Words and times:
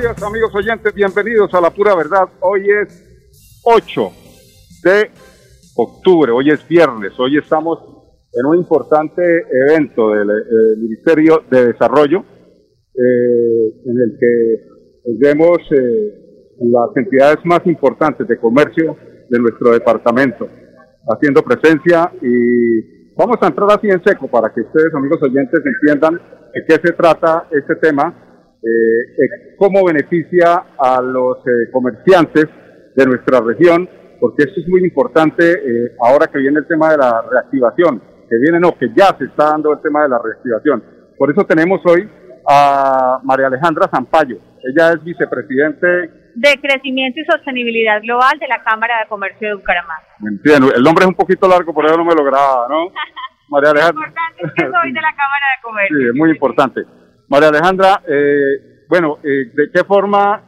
Días 0.00 0.22
amigos 0.22 0.54
oyentes, 0.54 0.92
bienvenidos 0.92 1.52
a 1.54 1.60
La 1.60 1.70
Pura 1.70 1.94
Verdad. 1.96 2.28
Hoy 2.40 2.68
es 2.68 3.62
8 3.64 4.10
de 4.84 5.10
octubre, 5.74 6.32
hoy 6.32 6.50
es 6.50 6.68
viernes, 6.68 7.18
hoy 7.18 7.38
estamos 7.38 7.78
en 8.30 8.46
un 8.46 8.58
importante 8.58 9.22
evento 9.68 10.10
del, 10.10 10.28
eh, 10.28 10.76
Ministerio 10.76 11.44
de 11.50 11.68
Desarrollo 11.68 12.18
eh, 12.18 13.72
en 13.86 13.96
el 13.96 14.18
que 14.20 15.16
vemos 15.18 15.58
eh, 15.70 16.56
las 16.60 16.94
entidades 16.94 17.38
más 17.44 17.66
importantes 17.66 18.28
de 18.28 18.38
comercio 18.38 18.98
de 19.30 19.38
nuestro 19.38 19.72
departamento 19.72 20.46
haciendo 21.08 21.42
presencia 21.42 22.12
y 22.20 23.14
vamos 23.14 23.38
a 23.40 23.46
entrar 23.46 23.70
así 23.70 23.88
en 23.88 24.04
seco 24.04 24.28
para 24.28 24.52
que 24.52 24.60
ustedes 24.60 24.92
amigos 24.94 25.22
oyentes 25.22 25.60
entiendan 25.64 26.20
de 26.52 26.64
qué 26.68 26.74
se 26.86 26.92
trata 26.92 27.48
este 27.50 27.76
tema 27.76 28.25
eh, 28.66 29.22
eh, 29.22 29.54
cómo 29.56 29.84
beneficia 29.84 30.74
a 30.78 31.00
los 31.00 31.38
eh, 31.46 31.70
comerciantes 31.72 32.46
de 32.96 33.06
nuestra 33.06 33.40
región, 33.40 33.88
porque 34.18 34.42
esto 34.44 34.60
es 34.60 34.68
muy 34.68 34.82
importante 34.82 35.52
eh, 35.52 35.92
ahora 36.00 36.26
que 36.26 36.38
viene 36.38 36.58
el 36.58 36.66
tema 36.66 36.90
de 36.90 36.98
la 36.98 37.22
reactivación, 37.30 38.00
que 38.28 38.36
viene 38.38 38.58
no, 38.58 38.76
que 38.76 38.88
ya 38.96 39.16
se 39.16 39.26
está 39.26 39.50
dando 39.50 39.72
el 39.72 39.80
tema 39.80 40.02
de 40.02 40.08
la 40.08 40.18
reactivación. 40.18 40.82
Por 41.16 41.30
eso 41.30 41.44
tenemos 41.44 41.80
hoy 41.86 42.08
a 42.48 43.20
María 43.22 43.46
Alejandra 43.46 43.88
Zampayo. 43.88 44.38
Ella 44.64 44.92
es 44.92 45.04
vicepresidente 45.04 45.86
de 46.34 46.60
Crecimiento 46.60 47.20
y 47.20 47.24
Sostenibilidad 47.24 48.02
Global 48.02 48.38
de 48.38 48.48
la 48.48 48.62
Cámara 48.62 49.00
de 49.00 49.08
Comercio 49.08 49.48
de 49.48 49.54
Bucaramanga. 49.54 50.04
Entiendo. 50.28 50.74
El 50.74 50.82
nombre 50.82 51.04
es 51.04 51.08
un 51.08 51.14
poquito 51.14 51.48
largo, 51.48 51.72
por 51.72 51.86
eso 51.86 51.96
no 51.96 52.04
me 52.04 52.14
lo 52.14 52.24
grababa, 52.24 52.66
¿no? 52.68 52.90
María 53.48 53.70
Alejandra. 53.70 54.00
Lo 54.00 54.06
importante 54.08 54.42
es 54.42 54.52
que 54.52 54.70
soy 54.70 54.92
de 54.92 55.00
la 55.00 55.14
Cámara 55.14 55.46
de 55.54 55.62
Comercio. 55.62 55.96
Sí, 56.02 56.04
es 56.08 56.14
muy 56.14 56.30
importante. 56.30 56.95
María 57.28 57.48
Alejandra, 57.48 58.02
eh, 58.06 58.84
bueno, 58.88 59.18
eh, 59.24 59.50
¿de 59.52 59.70
qué 59.74 59.82
forma 59.84 60.42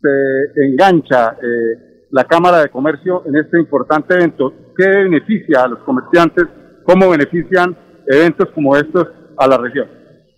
se 0.00 0.64
engancha 0.64 1.36
eh, 1.42 2.06
la 2.10 2.24
Cámara 2.24 2.60
de 2.60 2.68
Comercio 2.68 3.24
en 3.26 3.36
este 3.36 3.58
importante 3.58 4.14
evento? 4.14 4.52
¿Qué 4.76 4.88
beneficia 4.88 5.64
a 5.64 5.68
los 5.68 5.80
comerciantes? 5.80 6.44
¿Cómo 6.84 7.10
benefician 7.10 7.76
eventos 8.06 8.48
como 8.50 8.76
estos 8.76 9.08
a 9.36 9.46
la 9.48 9.58
región? 9.58 9.88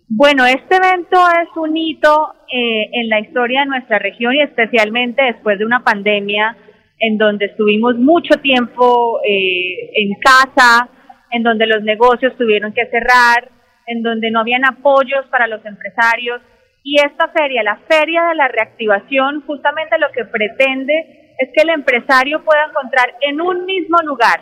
Bueno, 0.08 0.44
este 0.46 0.76
evento 0.76 1.18
es 1.42 1.56
un 1.56 1.76
hito 1.76 2.34
en 2.50 3.08
la 3.08 3.20
historia 3.20 3.60
de 3.60 3.66
nuestra 3.66 3.98
región 4.00 4.34
y 4.34 4.42
especialmente 4.42 5.22
después 5.22 5.58
de 5.58 5.64
una 5.64 5.84
pandemia 5.84 6.56
en 6.98 7.16
donde 7.16 7.44
estuvimos 7.44 7.96
mucho 7.96 8.40
tiempo 8.40 9.20
en 9.24 10.10
casa, 10.20 10.88
en 11.30 11.44
donde 11.44 11.66
los 11.68 11.84
negocios 11.84 12.36
tuvieron 12.36 12.72
que 12.72 12.86
cerrar, 12.86 13.59
en 13.86 14.02
donde 14.02 14.30
no 14.30 14.40
habían 14.40 14.64
apoyos 14.64 15.26
para 15.30 15.46
los 15.46 15.64
empresarios. 15.64 16.40
Y 16.82 16.96
esta 16.96 17.28
feria, 17.28 17.62
la 17.62 17.78
feria 17.88 18.24
de 18.24 18.34
la 18.34 18.48
reactivación, 18.48 19.42
justamente 19.46 19.98
lo 19.98 20.10
que 20.12 20.24
pretende 20.24 21.34
es 21.38 21.50
que 21.54 21.62
el 21.62 21.70
empresario 21.70 22.44
pueda 22.44 22.66
encontrar 22.68 23.14
en 23.20 23.40
un 23.40 23.64
mismo 23.64 23.98
lugar 24.04 24.40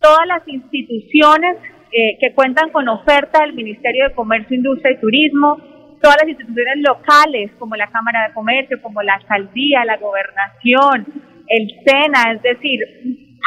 todas 0.00 0.26
las 0.26 0.46
instituciones 0.46 1.56
eh, 1.92 2.18
que 2.20 2.34
cuentan 2.34 2.70
con 2.70 2.88
oferta 2.88 3.40
del 3.40 3.52
Ministerio 3.52 4.08
de 4.08 4.14
Comercio, 4.14 4.56
Industria 4.56 4.92
y 4.92 5.00
Turismo, 5.00 5.56
todas 6.00 6.16
las 6.20 6.28
instituciones 6.28 6.78
locales 6.78 7.52
como 7.58 7.76
la 7.76 7.86
Cámara 7.90 8.26
de 8.26 8.34
Comercio, 8.34 8.82
como 8.82 9.02
la 9.02 9.14
Alcaldía, 9.14 9.84
la 9.84 9.98
Gobernación, 9.98 11.06
el 11.46 11.68
SENA, 11.84 12.32
es 12.32 12.42
decir, 12.42 12.80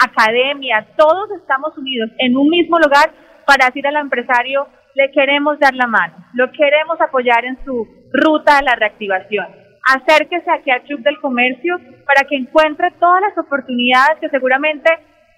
academia, 0.04 0.88
todos 0.98 1.30
estamos 1.40 1.78
unidos 1.78 2.10
en 2.20 2.38
un 2.38 2.50
mismo 2.50 2.80
lugar 2.80 3.12
para 3.46 3.68
decir 3.68 3.86
al 3.88 3.98
empresario 3.98 4.68
le 4.96 5.12
queremos 5.12 5.60
dar 5.60 5.76
la 5.76 5.88
mano, 5.88 6.16
lo 6.34 6.52
queremos 6.52 7.00
apoyar 7.02 7.46
en 7.46 7.58
su 7.66 7.88
ruta 8.14 8.58
a 8.58 8.64
la 8.64 8.76
reactivación. 8.76 9.46
Acérquese 9.94 10.50
aquí 10.50 10.72
al 10.72 10.82
Club 10.84 11.02
del 11.02 11.20
Comercio 11.20 11.78
para 12.06 12.28
que 12.28 12.36
encuentre 12.36 12.92
todas 13.00 13.22
las 13.22 13.38
oportunidades 13.38 14.20
que 14.20 14.30
seguramente 14.30 14.90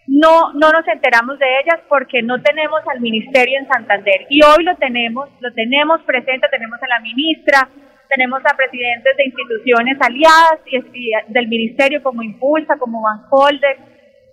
no, 0.07 0.53
no 0.53 0.71
nos 0.71 0.87
enteramos 0.87 1.37
de 1.37 1.45
ellas 1.59 1.81
porque 1.89 2.21
no 2.21 2.41
tenemos 2.41 2.79
al 2.87 3.01
Ministerio 3.01 3.59
en 3.59 3.67
Santander. 3.67 4.25
Y 4.29 4.41
hoy 4.41 4.63
lo 4.63 4.75
tenemos, 4.77 5.27
lo 5.41 5.51
tenemos 5.53 6.01
presente, 6.03 6.47
tenemos 6.49 6.81
a 6.81 6.87
la 6.87 6.99
ministra, 7.01 7.67
tenemos 8.07 8.39
a 8.45 8.55
presidentes 8.55 9.17
de 9.17 9.25
instituciones 9.25 9.97
aliadas 9.99 10.59
y, 10.65 11.11
del 11.27 11.47
Ministerio 11.47 12.01
como 12.01 12.23
Impulsa, 12.23 12.77
como 12.77 13.01
Bancoldex, 13.01 13.81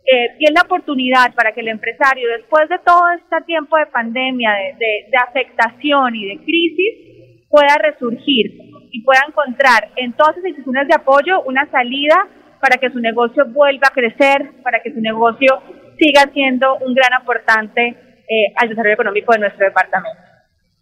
eh, 0.06 0.36
tiene 0.36 0.54
la 0.54 0.66
oportunidad 0.66 1.34
para 1.34 1.52
que 1.52 1.60
el 1.60 1.68
empresario, 1.68 2.28
después 2.36 2.68
de 2.68 2.78
todo 2.84 3.08
este 3.16 3.36
tiempo 3.46 3.78
de 3.78 3.86
pandemia, 3.86 4.52
de, 4.78 5.16
afectación 5.16 6.14
y 6.14 6.28
de 6.28 6.44
crisis, 6.44 7.48
pueda 7.48 7.78
resurgir 7.78 8.52
y 8.90 9.02
pueda 9.02 9.20
encontrar 9.26 9.88
en 9.96 10.12
todas 10.12 10.36
las 10.36 10.44
instituciones 10.44 10.88
de 10.88 10.94
apoyo 10.94 11.40
una 11.46 11.70
salida 11.70 12.28
para 12.60 12.76
que 12.76 12.90
su 12.90 13.00
negocio 13.00 13.46
vuelva 13.46 13.88
a 13.88 13.94
crecer, 13.94 14.52
para 14.62 14.80
que 14.82 14.92
su 14.92 15.00
negocio 15.00 15.62
siga 15.98 16.30
siendo 16.34 16.76
un 16.76 16.94
gran 16.94 17.14
aportante 17.14 17.86
eh, 17.88 18.52
al 18.56 18.68
desarrollo 18.68 18.94
económico 18.94 19.32
de 19.32 19.38
nuestro 19.38 19.64
departamento. 19.64 20.20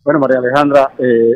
Bueno, 0.03 0.19
María 0.19 0.39
Alejandra, 0.41 0.91
eh, 0.99 1.31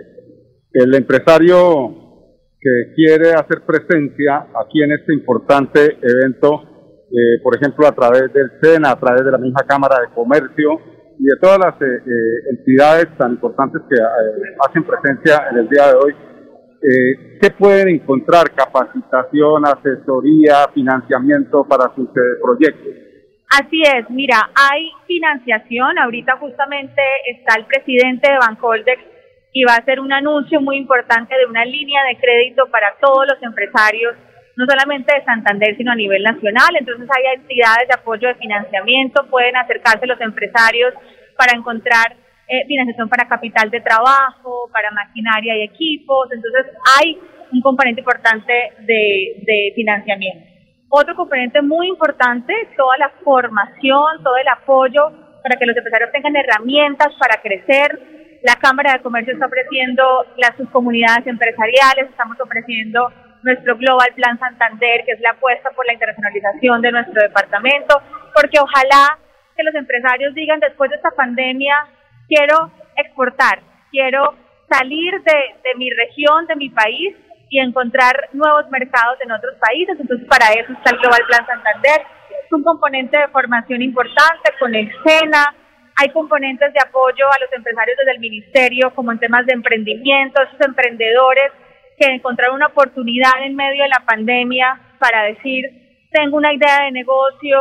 el 0.73 0.93
empresario 0.93 2.35
que 2.61 2.95
quiere 2.97 3.31
hacer 3.31 3.63
presencia 3.65 4.49
aquí 4.61 4.83
en 4.83 4.91
este 4.91 5.15
importante 5.15 5.99
evento 6.03 6.76
eh, 7.11 7.41
por 7.43 7.55
ejemplo, 7.55 7.87
a 7.87 7.93
través 7.93 8.33
del 8.33 8.51
SENA, 8.61 8.91
a 8.91 8.99
través 8.99 9.25
de 9.25 9.31
la 9.31 9.39
misma 9.39 9.63
Cámara 9.67 10.01
de 10.01 10.13
Comercio 10.13 10.81
y 11.19 11.25
de 11.25 11.37
todas 11.41 11.59
las 11.59 11.75
eh, 11.81 12.03
eh, 12.05 12.51
entidades 12.51 13.17
tan 13.17 13.33
importantes 13.33 13.81
que 13.89 13.97
hacen 14.69 14.85
presencia 14.85 15.47
en 15.51 15.59
el 15.59 15.69
día 15.69 15.89
de 15.89 15.95
hoy. 15.95 16.15
¿Qué 17.41 17.51
pueden 17.59 17.89
encontrar? 17.89 18.53
Capacitación, 18.55 19.67
asesoría, 19.67 20.69
financiamiento 20.73 21.65
para 21.65 21.93
sus 21.97 22.09
proyectos. 22.41 22.93
Así 23.51 23.83
es, 23.83 24.09
mira, 24.11 24.51
hay 24.55 24.91
financiación. 25.07 25.99
Ahorita 25.99 26.37
justamente 26.37 27.03
está 27.35 27.59
el 27.59 27.67
presidente 27.67 28.31
de 28.31 28.39
Bancoldex 28.39 29.03
y 29.53 29.65
va 29.65 29.75
a 29.75 29.79
hacer 29.79 29.99
un 29.99 30.13
anuncio 30.13 30.61
muy 30.61 30.77
importante 30.77 31.35
de 31.35 31.47
una 31.47 31.65
línea 31.65 32.03
de 32.05 32.19
crédito 32.19 32.67
para 32.71 32.95
todos 33.01 33.27
los 33.27 33.43
empresarios 33.43 34.15
no 34.57 34.65
solamente 34.65 35.15
de 35.15 35.25
Santander, 35.25 35.77
sino 35.77 35.93
a 35.93 35.95
nivel 35.95 36.23
nacional. 36.23 36.75
Entonces 36.79 37.09
hay 37.15 37.35
entidades 37.35 37.89
de 37.89 37.95
apoyo 37.95 38.29
de 38.29 38.35
financiamiento, 38.37 39.27
pueden 39.29 39.57
acercarse 39.57 40.07
los 40.07 40.21
empresarios 40.21 40.95
para 41.37 41.57
encontrar 41.57 42.17
eh, 42.49 42.65
financiación 42.67 43.09
para 43.09 43.29
capital 43.29 43.71
de 43.71 43.81
trabajo, 43.81 44.71
para 44.73 44.91
maquinaria 44.91 45.57
y 45.57 45.63
equipos. 45.63 46.29
Entonces 46.33 46.73
hay 46.99 47.19
un 47.53 47.61
componente 47.61 48.01
importante 48.01 48.53
de, 48.81 49.43
de 49.43 49.73
financiamiento. 49.75 50.47
Otro 50.89 51.15
componente 51.15 51.61
muy 51.61 51.89
importante, 51.89 52.55
toda 52.77 52.97
la 52.97 53.11
formación, 53.23 54.23
todo 54.23 54.37
el 54.37 54.49
apoyo 54.49 55.11
para 55.43 55.59
que 55.59 55.67
los 55.67 55.77
empresarios 55.77 56.11
tengan 56.13 56.35
herramientas 56.35 57.09
para 57.19 57.43
crecer. 57.43 58.41
La 58.43 58.57
Cámara 58.57 58.95
de 58.95 59.01
Comercio 59.01 59.35
está 59.35 59.47
ofreciendo 59.47 60.25
las 60.39 60.57
subcomunidades 60.57 61.27
empresariales, 61.27 62.09
estamos 62.09 62.41
ofreciendo 62.41 63.13
nuestro 63.47 63.77
Global 63.77 64.13
Plan 64.17 64.39
Santander, 64.39 65.05
que 65.07 65.13
es 65.13 65.21
la 65.21 65.31
apuesta 65.31 65.71
por 65.71 65.87
la 65.87 65.93
internacionalización 65.93 66.83
de 66.83 66.91
nuestro 66.91 67.23
departamento, 67.23 68.03
porque 68.35 68.59
ojalá 68.59 69.19
que 69.57 69.63
los 69.63 69.75
empresarios 69.75 70.35
digan 70.35 70.59
después 70.59 70.91
de 70.91 70.97
esta 70.97 71.13
pandemia, 71.13 71.87
quiero 72.29 72.73
exportar, 72.97 73.61
quiero 73.93 74.35
salir 74.69 75.23
de, 75.23 75.39
de 75.63 75.75
mi 75.77 75.89
región, 75.91 76.47
de 76.49 76.57
mi 76.57 76.71
país 76.71 77.15
y 77.49 77.61
encontrar 77.61 78.29
nuevos 78.33 78.69
mercados 78.71 79.17
en 79.23 79.31
otros 79.31 79.55
países. 79.59 79.97
Entonces, 80.01 80.27
para 80.27 80.51
eso 80.51 80.73
está 80.73 80.91
el 80.91 80.99
Global 80.99 81.23
Plan 81.29 81.47
Santander. 81.47 82.03
Es 82.45 82.53
un 82.53 82.65
componente 82.65 83.17
de 83.17 83.29
formación 83.29 83.81
importante 83.81 84.51
con 84.59 84.75
el 84.75 84.91
SENA. 85.05 85.55
Hay 86.03 86.11
componentes 86.11 86.73
de 86.75 86.81
apoyo 86.81 87.27
a 87.27 87.39
los 87.39 87.53
empresarios 87.53 87.97
desde 87.97 88.13
el 88.13 88.19
ministerio, 88.19 88.93
como 88.93 89.13
en 89.13 89.21
temas 89.21 89.47
de 89.47 89.53
emprendimiento, 89.53 90.43
esos 90.43 90.61
emprendedores 90.67 91.53
que 91.99 92.13
encontrar 92.13 92.51
una 92.51 92.67
oportunidad 92.67 93.33
en 93.45 93.57
medio 93.57 93.83
de 93.83 93.89
la 93.89 94.05
pandemia 94.07 94.81
para 94.99 95.25
decir, 95.25 95.65
tengo 96.11 96.37
una 96.37 96.53
idea 96.53 96.85
de 96.85 96.93
negocio, 96.93 97.59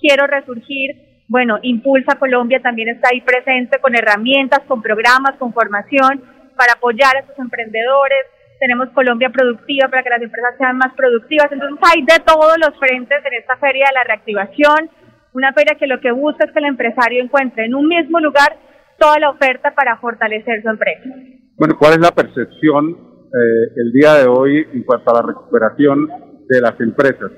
quiero 0.00 0.26
resurgir. 0.26 1.24
Bueno, 1.28 1.58
Impulsa 1.62 2.18
Colombia 2.18 2.60
también 2.60 2.88
está 2.88 3.08
ahí 3.12 3.20
presente 3.20 3.78
con 3.80 3.94
herramientas, 3.94 4.60
con 4.66 4.82
programas, 4.82 5.36
con 5.38 5.52
formación 5.52 6.22
para 6.56 6.74
apoyar 6.74 7.16
a 7.16 7.20
estos 7.20 7.38
emprendedores, 7.38 8.26
tenemos 8.60 8.88
Colombia 8.90 9.30
Productiva 9.30 9.88
para 9.88 10.02
que 10.02 10.10
las 10.10 10.22
empresas 10.22 10.54
sean 10.58 10.78
más 10.78 10.94
productivas. 10.94 11.50
Entonces 11.50 11.78
hay 11.92 12.02
de 12.02 12.18
todos 12.24 12.56
los 12.58 12.78
frentes 12.78 13.18
en 13.24 13.34
esta 13.34 13.56
feria 13.56 13.86
de 13.88 13.94
la 13.94 14.04
reactivación, 14.04 14.90
una 15.32 15.52
feria 15.52 15.76
que 15.78 15.86
lo 15.86 16.00
que 16.00 16.12
busca 16.12 16.44
es 16.44 16.52
que 16.52 16.60
el 16.60 16.66
empresario 16.66 17.22
encuentre 17.22 17.66
en 17.66 17.74
un 17.74 17.88
mismo 17.88 18.20
lugar 18.20 18.56
toda 18.98 19.18
la 19.18 19.30
oferta 19.30 19.74
para 19.74 19.96
fortalecer 19.98 20.62
su 20.62 20.68
empresa. 20.68 21.10
Bueno, 21.56 21.76
¿cuál 21.76 21.94
es 21.94 21.98
la 21.98 22.12
percepción 22.12 23.13
eh, 23.34 23.72
el 23.76 23.92
día 23.92 24.14
de 24.14 24.26
hoy 24.26 24.66
en 24.72 24.82
cuanto 24.84 25.10
a 25.10 25.20
la 25.20 25.26
recuperación 25.26 26.08
de 26.48 26.60
las 26.60 26.78
empresas? 26.80 27.30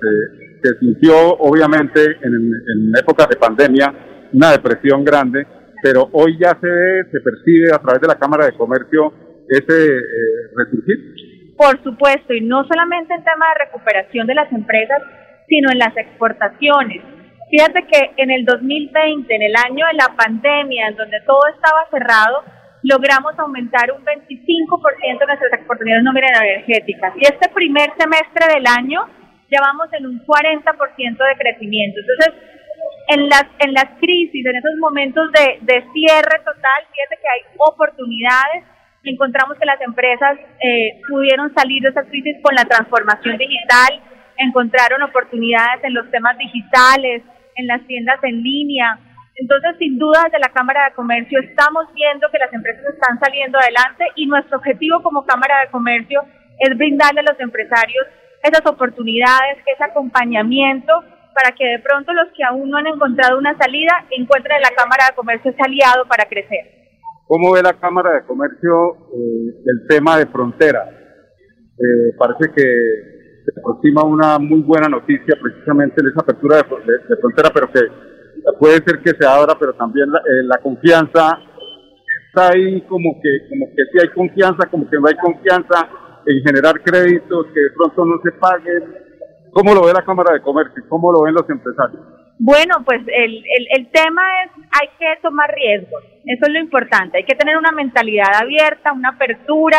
se 0.63 0.79
sintió 0.81 1.15
obviamente 1.39 2.03
en, 2.03 2.35
en 2.35 2.93
épocas 2.99 3.29
de 3.29 3.37
pandemia 3.37 3.93
una 4.33 4.51
depresión 4.53 5.05
grande, 5.05 5.47
pero 5.83 6.09
hoy 6.13 6.37
ya 6.39 6.57
se 6.61 6.69
ve, 6.69 7.05
se 7.13 7.21
percibe 7.21 7.73
a 7.73 7.79
través 7.79 8.01
de 8.01 8.09
la 8.09 8.19
Cámara 8.19 8.47
de 8.47 8.57
Comercio 8.57 9.13
ese 9.49 9.87
eh, 9.87 10.51
resurgir. 10.57 11.55
Por 11.57 11.83
supuesto, 11.83 12.35
y 12.35 12.41
no 12.41 12.67
solamente 12.67 13.15
en 13.15 13.25
tema 13.25 13.47
de 13.55 13.65
recuperación 13.65 14.27
de 14.27 14.35
las 14.35 14.53
empresas, 14.53 15.03
sino 15.49 15.71
en 15.71 15.79
las 15.79 15.97
exportaciones. 15.97 17.03
Fíjate 17.51 17.87
que 17.87 18.23
en 18.23 18.31
el 18.31 18.45
2020, 18.45 19.35
en 19.35 19.43
el 19.43 19.55
año 19.57 19.87
de 19.87 19.95
la 19.95 20.17
pandemia, 20.17 20.89
en 20.89 20.97
donde 20.97 21.21
todo 21.25 21.41
estaba 21.55 21.87
cerrado, 21.91 22.43
logramos 22.87 23.37
aumentar 23.39 23.91
un 23.91 24.05
25% 24.05 25.19
de 25.19 25.27
nuestras 25.27 25.53
exportaciones 25.53 26.03
no 26.05 26.13
energéticas. 26.15 27.13
Y 27.17 27.23
este 27.23 27.49
primer 27.51 27.91
semestre 27.99 28.55
del 28.55 28.67
año 28.67 29.07
ya 29.51 29.61
vamos 29.61 29.89
en 29.93 30.07
un 30.07 30.25
40% 30.25 31.19
de 31.19 31.37
crecimiento. 31.39 32.01
Entonces, 32.01 32.35
en 33.09 33.29
las, 33.29 33.45
en 33.59 33.73
las 33.73 33.87
crisis, 33.99 34.45
en 34.45 34.57
esos 34.57 34.77
momentos 34.81 35.31
de, 35.33 35.59
de 35.63 35.85
cierre 35.93 36.39
total, 36.45 36.81
fíjate 36.93 37.17
que 37.21 37.29
hay 37.29 37.43
oportunidades. 37.59 38.65
Encontramos 39.05 39.57
que 39.59 39.67
las 39.67 39.81
empresas 39.81 40.39
eh, 40.61 41.01
pudieron 41.09 41.55
salir 41.55 41.83
de 41.83 41.91
esa 41.91 42.05
crisis 42.05 42.37
con 42.43 42.55
la 42.55 42.65
transformación 42.65 43.37
digital, 43.37 44.03
encontraron 44.37 45.03
oportunidades 45.03 45.83
en 45.85 45.95
los 45.95 46.11
temas 46.11 46.37
digitales, 46.39 47.23
en 47.57 47.67
las 47.67 47.87
tiendas 47.87 48.19
en 48.23 48.43
línea. 48.43 48.99
Entonces, 49.37 49.77
sin 49.79 49.99
duda, 49.99 50.25
desde 50.25 50.39
la 50.39 50.53
Cámara 50.53 50.87
de 50.87 50.95
Comercio 50.95 51.39
estamos 51.41 51.85
viendo 51.93 52.27
que 52.33 52.39
las 52.39 52.53
empresas 52.53 52.85
están 52.95 53.19
saliendo 53.21 53.59
adelante 53.59 54.05
y 54.17 54.27
nuestro 54.27 54.59
objetivo 54.59 55.03
como 55.03 55.27
Cámara 55.27 55.61
de 55.61 55.71
Comercio 55.71 56.23
es 56.59 56.77
brindarle 56.77 57.21
a 57.21 57.31
los 57.31 57.41
empresarios 57.41 58.07
esas 58.43 58.65
oportunidades, 58.65 59.59
ese 59.67 59.85
acompañamiento 59.85 60.93
para 61.35 61.55
que 61.55 61.67
de 61.67 61.79
pronto 61.81 62.15
los 62.15 62.33
que 62.33 62.45
aún 62.45 62.71
no 62.71 62.79
han 62.79 62.87
encontrado 62.87 63.37
una 63.37 63.57
salida 63.59 63.93
encuentren 64.11 64.57
en 64.57 64.63
la 64.63 64.75
Cámara 64.75 65.09
de 65.11 65.17
Comercio 65.17 65.51
ese 65.51 65.63
aliado 65.63 66.07
para 66.07 66.25
crecer. 66.25 66.65
¿Cómo 67.27 67.53
ve 67.53 67.63
la 67.63 67.75
Cámara 67.75 68.15
de 68.15 68.25
Comercio 68.25 68.95
eh, 69.13 69.63
el 69.67 69.87
tema 69.87 70.17
de 70.17 70.27
frontera? 70.27 70.89
Eh, 70.89 72.17
parece 72.17 72.51
que 72.55 72.63
se 73.45 73.61
aproxima 73.61 74.03
una 74.03 74.39
muy 74.39 74.63
buena 74.63 74.89
noticia 74.89 75.37
precisamente 75.41 76.01
en 76.01 76.09
esa 76.09 76.23
apertura 76.23 76.57
de, 76.57 77.17
frontera, 77.21 77.51
pero 77.53 77.71
que 77.71 77.81
puede 78.59 78.77
ser 78.85 79.01
que 79.03 79.11
se 79.11 79.27
abra, 79.27 79.55
pero 79.59 79.73
también 79.75 80.11
la, 80.11 80.19
eh, 80.19 80.43
la, 80.45 80.59
confianza 80.59 81.39
está 82.29 82.49
ahí 82.49 82.81
como 82.83 83.21
que, 83.21 83.49
como 83.49 83.67
que 83.67 83.83
sí 83.93 83.99
hay 84.01 84.09
confianza, 84.15 84.69
como 84.71 84.89
que 84.89 84.97
no 84.99 85.09
hay 85.09 85.17
confianza 85.17 85.89
en 86.27 86.43
generar 86.45 86.81
créditos 86.83 87.47
que 87.53 87.61
de 87.61 87.71
pronto 87.77 88.05
no 88.05 88.21
se 88.23 88.33
paguen 88.33 89.07
¿Cómo 89.57 89.73
lo 89.73 89.87
ve 89.87 89.93
la 89.95 90.05
Cámara 90.05 90.35
de 90.35 90.43
Comercio? 90.43 90.85
¿Cómo 90.87 91.11
lo 91.11 91.23
ven 91.23 91.33
los 91.33 91.49
empresarios? 91.49 92.05
Bueno, 92.39 92.85
pues 92.85 93.01
el, 93.01 93.37
el, 93.37 93.67
el 93.71 93.91
tema 93.91 94.23
es, 94.45 94.51
hay 94.79 94.89
que 94.99 95.19
tomar 95.23 95.51
riesgos, 95.51 96.05
eso 96.27 96.45
es 96.45 96.53
lo 96.53 96.59
importante, 96.59 97.17
hay 97.17 97.25
que 97.25 97.35
tener 97.35 97.57
una 97.57 97.73
mentalidad 97.73 98.29
abierta, 98.35 98.93
una 98.93 99.09
apertura 99.17 99.79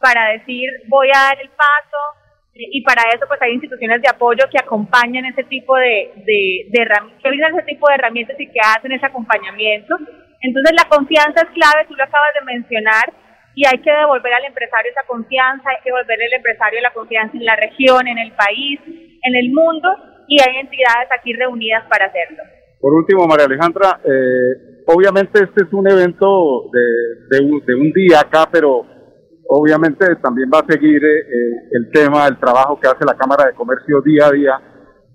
para 0.00 0.30
decir 0.30 0.68
voy 0.88 1.06
a 1.14 1.20
dar 1.30 1.40
el 1.40 1.48
paso 1.50 2.23
y 2.54 2.82
para 2.82 3.02
eso 3.14 3.26
pues 3.26 3.42
hay 3.42 3.52
instituciones 3.52 4.00
de 4.00 4.08
apoyo 4.08 4.44
que 4.50 4.58
acompañan 4.58 5.24
ese 5.24 5.42
tipo 5.44 5.76
de, 5.76 6.12
de, 6.24 6.70
de 6.70 6.86
que 7.22 7.28
ese 7.28 7.62
tipo 7.66 7.88
de 7.88 7.94
herramientas 7.94 8.38
y 8.38 8.46
que 8.46 8.60
hacen 8.60 8.92
ese 8.92 9.06
acompañamiento. 9.06 9.96
Entonces 10.40 10.72
la 10.76 10.88
confianza 10.88 11.42
es 11.42 11.50
clave, 11.50 11.86
tú 11.88 11.94
lo 11.94 12.04
acabas 12.04 12.30
de 12.38 12.44
mencionar, 12.44 13.12
y 13.54 13.66
hay 13.66 13.78
que 13.78 13.90
devolver 13.90 14.34
al 14.34 14.44
empresario 14.44 14.90
esa 14.90 15.06
confianza, 15.06 15.70
hay 15.70 15.82
que 15.82 15.90
devolverle 15.90 16.26
al 16.26 16.32
empresario 16.34 16.80
la 16.80 16.92
confianza 16.92 17.36
en 17.36 17.44
la 17.44 17.56
región, 17.56 18.06
en 18.06 18.18
el 18.18 18.32
país, 18.32 18.80
en 18.86 19.34
el 19.36 19.50
mundo 19.52 19.88
y 20.26 20.40
hay 20.40 20.56
entidades 20.56 21.08
aquí 21.16 21.32
reunidas 21.32 21.84
para 21.88 22.06
hacerlo. 22.06 22.42
Por 22.80 22.92
último, 22.94 23.26
María 23.26 23.46
Alejandra, 23.46 24.00
eh, 24.04 24.82
obviamente 24.86 25.42
este 25.42 25.64
es 25.64 25.72
un 25.72 25.88
evento 25.88 26.68
de, 26.72 27.38
de, 27.38 27.74
un, 27.74 27.92
día 27.92 28.20
acá, 28.20 28.48
pero 28.50 28.84
obviamente 29.48 30.16
también 30.16 30.50
va 30.52 30.60
a 30.60 30.72
seguir 30.72 31.04
eh, 31.04 31.28
el 31.72 31.90
tema 31.92 32.26
del 32.26 32.38
trabajo 32.38 32.78
que 32.80 32.88
hace 32.88 33.04
la 33.04 33.16
Cámara 33.16 33.46
de 33.46 33.54
Comercio 33.54 34.00
día 34.02 34.26
a 34.26 34.32
día 34.32 34.60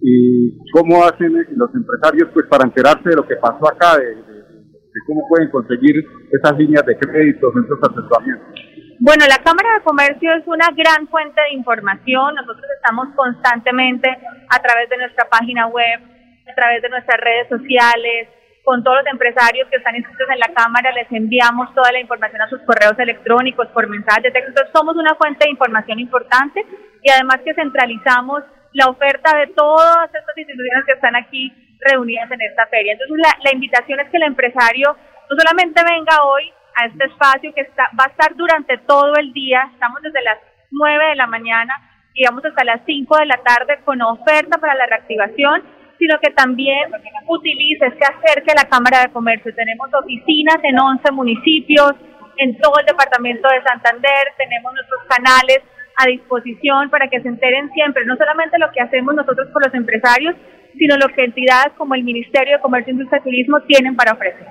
y 0.01 0.57
cómo 0.71 1.03
hacen 1.03 1.33
los 1.55 1.69
empresarios 1.75 2.29
pues 2.33 2.45
para 2.47 2.65
enterarse 2.65 3.09
de 3.09 3.15
lo 3.15 3.27
que 3.27 3.35
pasó 3.35 3.67
acá, 3.67 3.97
de, 3.97 4.15
de 4.15 4.99
cómo 5.05 5.27
pueden 5.27 5.49
conseguir 5.49 5.95
esas 6.31 6.57
líneas 6.57 6.85
de 6.85 6.97
créditos, 6.97 7.53
esos 7.55 7.79
asesoramientos. 7.81 8.69
Bueno, 8.99 9.23
la 9.27 9.39
Cámara 9.43 9.75
de 9.75 9.83
Comercio 9.83 10.29
es 10.35 10.45
una 10.45 10.67
gran 10.75 11.07
fuente 11.07 11.39
de 11.39 11.55
información. 11.55 12.35
Nosotros 12.35 12.65
estamos 12.75 13.07
constantemente 13.15 14.09
a 14.09 14.61
través 14.61 14.89
de 14.89 14.97
nuestra 14.97 15.29
página 15.29 15.67
web, 15.67 15.99
a 16.51 16.55
través 16.55 16.81
de 16.81 16.89
nuestras 16.89 17.19
redes 17.21 17.47
sociales, 17.47 18.27
con 18.63 18.83
todos 18.83 18.97
los 18.97 19.07
empresarios 19.11 19.67
que 19.69 19.77
están 19.77 19.95
inscritos 19.95 20.27
en 20.29 20.39
la 20.39 20.53
Cámara, 20.53 20.91
les 20.91 21.11
enviamos 21.11 21.73
toda 21.73 21.91
la 21.91 22.00
información 22.00 22.41
a 22.41 22.50
sus 22.50 22.61
correos 22.61 22.97
electrónicos, 23.00 23.67
por 23.69 23.88
mensajes 23.88 24.23
de 24.23 24.31
texto. 24.31 24.61
Somos 24.73 24.95
una 24.95 25.15
fuente 25.15 25.45
de 25.45 25.51
información 25.51 26.00
importante 26.00 26.65
y 27.03 27.09
además 27.09 27.39
que 27.44 27.53
centralizamos 27.53 28.44
la 28.73 28.88
oferta 28.88 29.35
de 29.38 29.47
todas 29.47 30.13
estas 30.13 30.38
instituciones 30.38 30.85
que 30.85 30.94
están 30.94 31.15
aquí 31.15 31.51
reunidas 31.79 32.29
en 32.31 32.41
esta 32.41 32.67
feria. 32.67 32.94
Entonces, 32.94 33.17
la, 33.17 33.38
la 33.44 33.53
invitación 33.53 34.00
es 34.00 34.09
que 34.09 34.17
el 34.17 34.23
empresario 34.23 34.95
no 35.29 35.38
solamente 35.38 35.81
venga 35.83 36.23
hoy 36.23 36.51
a 36.75 36.85
este 36.85 37.05
espacio 37.05 37.53
que 37.53 37.62
está, 37.62 37.89
va 38.00 38.05
a 38.05 38.12
estar 38.12 38.35
durante 38.35 38.77
todo 38.79 39.15
el 39.15 39.33
día, 39.33 39.69
estamos 39.73 40.01
desde 40.01 40.21
las 40.21 40.38
9 40.71 41.05
de 41.09 41.15
la 41.15 41.27
mañana 41.27 41.73
y 42.13 42.25
vamos 42.25 42.44
hasta 42.45 42.63
las 42.63 42.81
5 42.85 43.17
de 43.17 43.25
la 43.25 43.38
tarde 43.38 43.79
con 43.85 44.01
oferta 44.01 44.57
para 44.59 44.75
la 44.75 44.85
reactivación, 44.85 45.63
sino 46.00 46.18
que 46.19 46.31
también 46.31 46.90
utilice, 47.28 47.92
se 47.92 48.06
acerque 48.06 48.51
a 48.51 48.63
la 48.63 48.69
Cámara 48.69 49.01
de 49.01 49.12
Comercio. 49.12 49.54
Tenemos 49.54 49.90
oficinas 49.94 50.57
en 50.63 50.80
11 50.80 51.12
municipios, 51.12 51.94
en 52.38 52.58
todo 52.58 52.79
el 52.79 52.86
departamento 52.86 53.48
de 53.50 53.62
Santander, 53.62 54.32
tenemos 54.38 54.74
nuestros 54.74 55.03
canales 55.10 55.60
a 55.98 56.08
disposición 56.08 56.89
para 56.89 57.10
que 57.10 57.22
se 57.22 57.27
enteren 57.27 57.70
siempre, 57.74 58.06
no 58.06 58.15
solamente 58.15 58.58
lo 58.58 58.72
que 58.72 58.79
hacemos 58.79 59.13
nosotros 59.13 59.50
por 59.51 59.65
los 59.65 59.74
empresarios, 59.74 60.36
sino 60.77 60.96
lo 60.96 61.13
que 61.13 61.25
entidades 61.25 61.74
como 61.77 61.96
el 61.96 62.03
Ministerio 62.03 62.56
de 62.56 62.62
Comercio, 62.62 62.94
Industria 62.94 63.20
y 63.20 63.24
Turismo 63.24 63.62
tienen 63.63 63.98
para 63.98 64.13
ofrecer. 64.13 64.48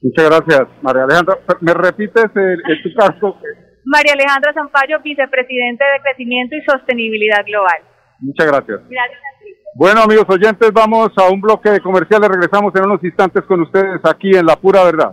Muchas 0.00 0.30
gracias, 0.30 0.68
María 0.82 1.02
Alejandra. 1.02 1.38
¿Me 1.60 1.74
repites 1.74 2.30
el, 2.36 2.62
el 2.62 2.82
tu 2.82 2.94
caso? 2.94 3.40
María 3.84 4.12
Alejandra 4.12 4.52
Zampayo, 4.52 5.00
vicepresidente 5.02 5.84
de 5.84 6.00
Crecimiento 6.02 6.54
y 6.54 6.62
Sostenibilidad 6.62 7.44
Global. 7.44 7.82
Muchas 8.20 8.46
gracias. 8.46 8.80
Gracias. 8.88 9.35
Bueno, 9.78 10.00
amigos 10.00 10.24
oyentes, 10.30 10.72
vamos 10.72 11.10
a 11.16 11.28
un 11.30 11.38
bloque 11.38 11.68
de 11.68 11.82
comerciales. 11.82 12.30
Regresamos 12.30 12.74
en 12.74 12.84
unos 12.86 13.04
instantes 13.04 13.44
con 13.44 13.60
ustedes 13.60 14.00
aquí 14.04 14.34
en 14.34 14.46
La 14.46 14.56
Pura 14.56 14.82
Verdad. 14.84 15.12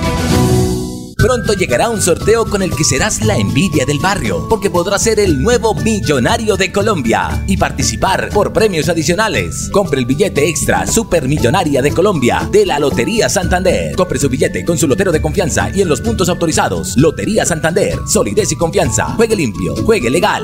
Pronto 1.21 1.53
llegará 1.53 1.89
un 1.89 2.01
sorteo 2.01 2.45
con 2.45 2.63
el 2.63 2.75
que 2.75 2.83
serás 2.83 3.23
la 3.23 3.37
envidia 3.37 3.85
del 3.85 3.99
barrio, 3.99 4.47
porque 4.49 4.71
podrás 4.71 5.03
ser 5.03 5.19
el 5.19 5.39
nuevo 5.39 5.75
millonario 5.75 6.57
de 6.57 6.71
Colombia 6.71 7.43
y 7.45 7.57
participar 7.57 8.29
por 8.29 8.51
premios 8.51 8.89
adicionales. 8.89 9.69
Compre 9.71 9.99
el 9.99 10.07
billete 10.07 10.49
extra 10.49 10.87
Supermillonaria 10.87 11.83
de 11.83 11.91
Colombia 11.91 12.49
de 12.51 12.65
la 12.65 12.79
Lotería 12.79 13.29
Santander. 13.29 13.95
Compre 13.95 14.17
su 14.17 14.29
billete 14.29 14.65
con 14.65 14.79
su 14.79 14.87
lotero 14.87 15.11
de 15.11 15.21
confianza 15.21 15.69
y 15.71 15.81
en 15.81 15.89
los 15.89 16.01
puntos 16.01 16.27
autorizados. 16.27 16.97
Lotería 16.97 17.45
Santander, 17.45 17.99
solidez 18.07 18.51
y 18.51 18.55
confianza. 18.55 19.05
Juegue 19.15 19.35
limpio, 19.35 19.75
juegue 19.85 20.09
legal. 20.09 20.43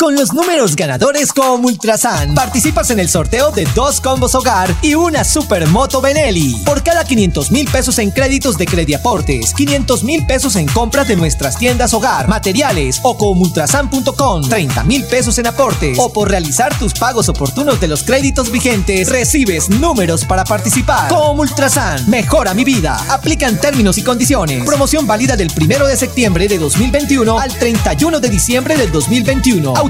Con 0.00 0.14
los 0.14 0.32
números 0.32 0.76
ganadores 0.76 1.30
como 1.30 1.68
Ultrasan. 1.68 2.34
Participas 2.34 2.88
en 2.88 3.00
el 3.00 3.10
sorteo 3.10 3.50
de 3.50 3.66
dos 3.74 4.00
combos 4.00 4.34
hogar 4.34 4.74
y 4.80 4.94
una 4.94 5.24
supermoto 5.24 6.00
Benelli. 6.00 6.56
Por 6.64 6.82
cada 6.82 7.04
500 7.04 7.50
mil 7.50 7.68
pesos 7.70 7.98
en 7.98 8.10
créditos 8.10 8.56
de 8.56 8.64
Crediaportes, 8.64 9.52
500 9.52 10.02
mil 10.04 10.24
pesos 10.24 10.56
en 10.56 10.66
compras 10.68 11.06
de 11.06 11.16
nuestras 11.16 11.58
tiendas 11.58 11.92
hogar, 11.92 12.28
materiales 12.28 12.98
o 13.02 13.18
con 13.18 13.36
ultrasan.com, 13.38 14.48
30 14.48 14.84
mil 14.84 15.04
pesos 15.04 15.36
en 15.36 15.48
aportes 15.48 15.98
o 15.98 16.10
por 16.10 16.30
realizar 16.30 16.76
tus 16.78 16.94
pagos 16.94 17.28
oportunos 17.28 17.78
de 17.78 17.88
los 17.88 18.02
créditos 18.02 18.50
vigentes, 18.50 19.10
recibes 19.10 19.68
números 19.68 20.24
para 20.24 20.44
participar. 20.44 21.10
Como 21.10 21.42
Ultrasan, 21.42 22.08
mejora 22.08 22.54
mi 22.54 22.64
vida. 22.64 22.98
Aplican 23.10 23.60
términos 23.60 23.98
y 23.98 24.02
condiciones. 24.02 24.64
Promoción 24.64 25.06
válida 25.06 25.36
del 25.36 25.50
1 25.54 25.86
de 25.86 25.96
septiembre 25.96 26.48
de 26.48 26.58
2021 26.58 27.38
al 27.38 27.52
31 27.52 28.18
de 28.18 28.28
diciembre 28.30 28.78
del 28.78 28.90
2021. 28.90 29.89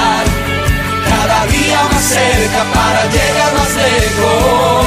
Día 1.61 1.83
más 1.91 2.03
cerca 2.03 2.61
para 2.73 3.05
llegar 3.05 3.53
más 3.53 3.75
lejos. 3.75 4.85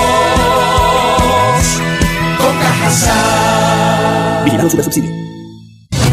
Con 2.38 2.54
Cajasal. 2.59 4.45
Vigilado 4.45 4.71
subsidio. 4.71 5.34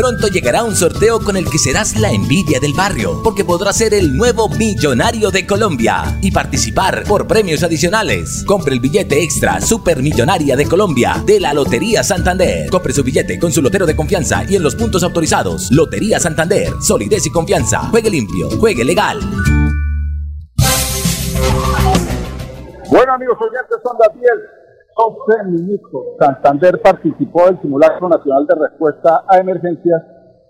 Pronto 0.00 0.28
llegará 0.28 0.62
un 0.62 0.74
sorteo 0.74 1.20
con 1.20 1.36
el 1.36 1.50
que 1.50 1.58
serás 1.58 1.98
la 1.98 2.10
envidia 2.10 2.58
del 2.58 2.72
barrio, 2.72 3.20
porque 3.22 3.44
podrás 3.44 3.76
ser 3.76 3.92
el 3.92 4.16
nuevo 4.16 4.48
millonario 4.48 5.30
de 5.30 5.46
Colombia 5.46 6.18
y 6.22 6.30
participar 6.30 7.04
por 7.04 7.26
premios 7.26 7.62
adicionales. 7.62 8.42
Compre 8.46 8.72
el 8.72 8.80
billete 8.80 9.22
extra 9.22 9.60
Supermillonaria 9.60 10.56
de 10.56 10.64
Colombia 10.64 11.22
de 11.26 11.38
la 11.38 11.52
Lotería 11.52 12.02
Santander. 12.02 12.70
Compre 12.70 12.94
su 12.94 13.02
billete 13.02 13.38
con 13.38 13.52
su 13.52 13.60
lotero 13.60 13.84
de 13.84 13.94
confianza 13.94 14.44
y 14.48 14.56
en 14.56 14.62
los 14.62 14.74
puntos 14.74 15.02
autorizados. 15.02 15.70
Lotería 15.70 16.18
Santander, 16.18 16.72
solidez 16.80 17.26
y 17.26 17.30
confianza. 17.30 17.80
Juegue 17.90 18.10
limpio, 18.10 18.48
juegue 18.58 18.84
legal. 18.84 19.20
Bueno 22.88 23.12
amigos 23.12 23.36
oyentes, 23.38 23.76
son 23.82 23.96
las 23.98 24.14
10 24.18 24.59
12 24.96 25.44
minutos. 25.50 26.02
Santander 26.18 26.80
participó 26.82 27.46
del 27.46 27.60
simulacro 27.60 28.08
nacional 28.08 28.46
de 28.46 28.54
respuesta 28.54 29.24
a 29.28 29.38
emergencias, 29.38 30.02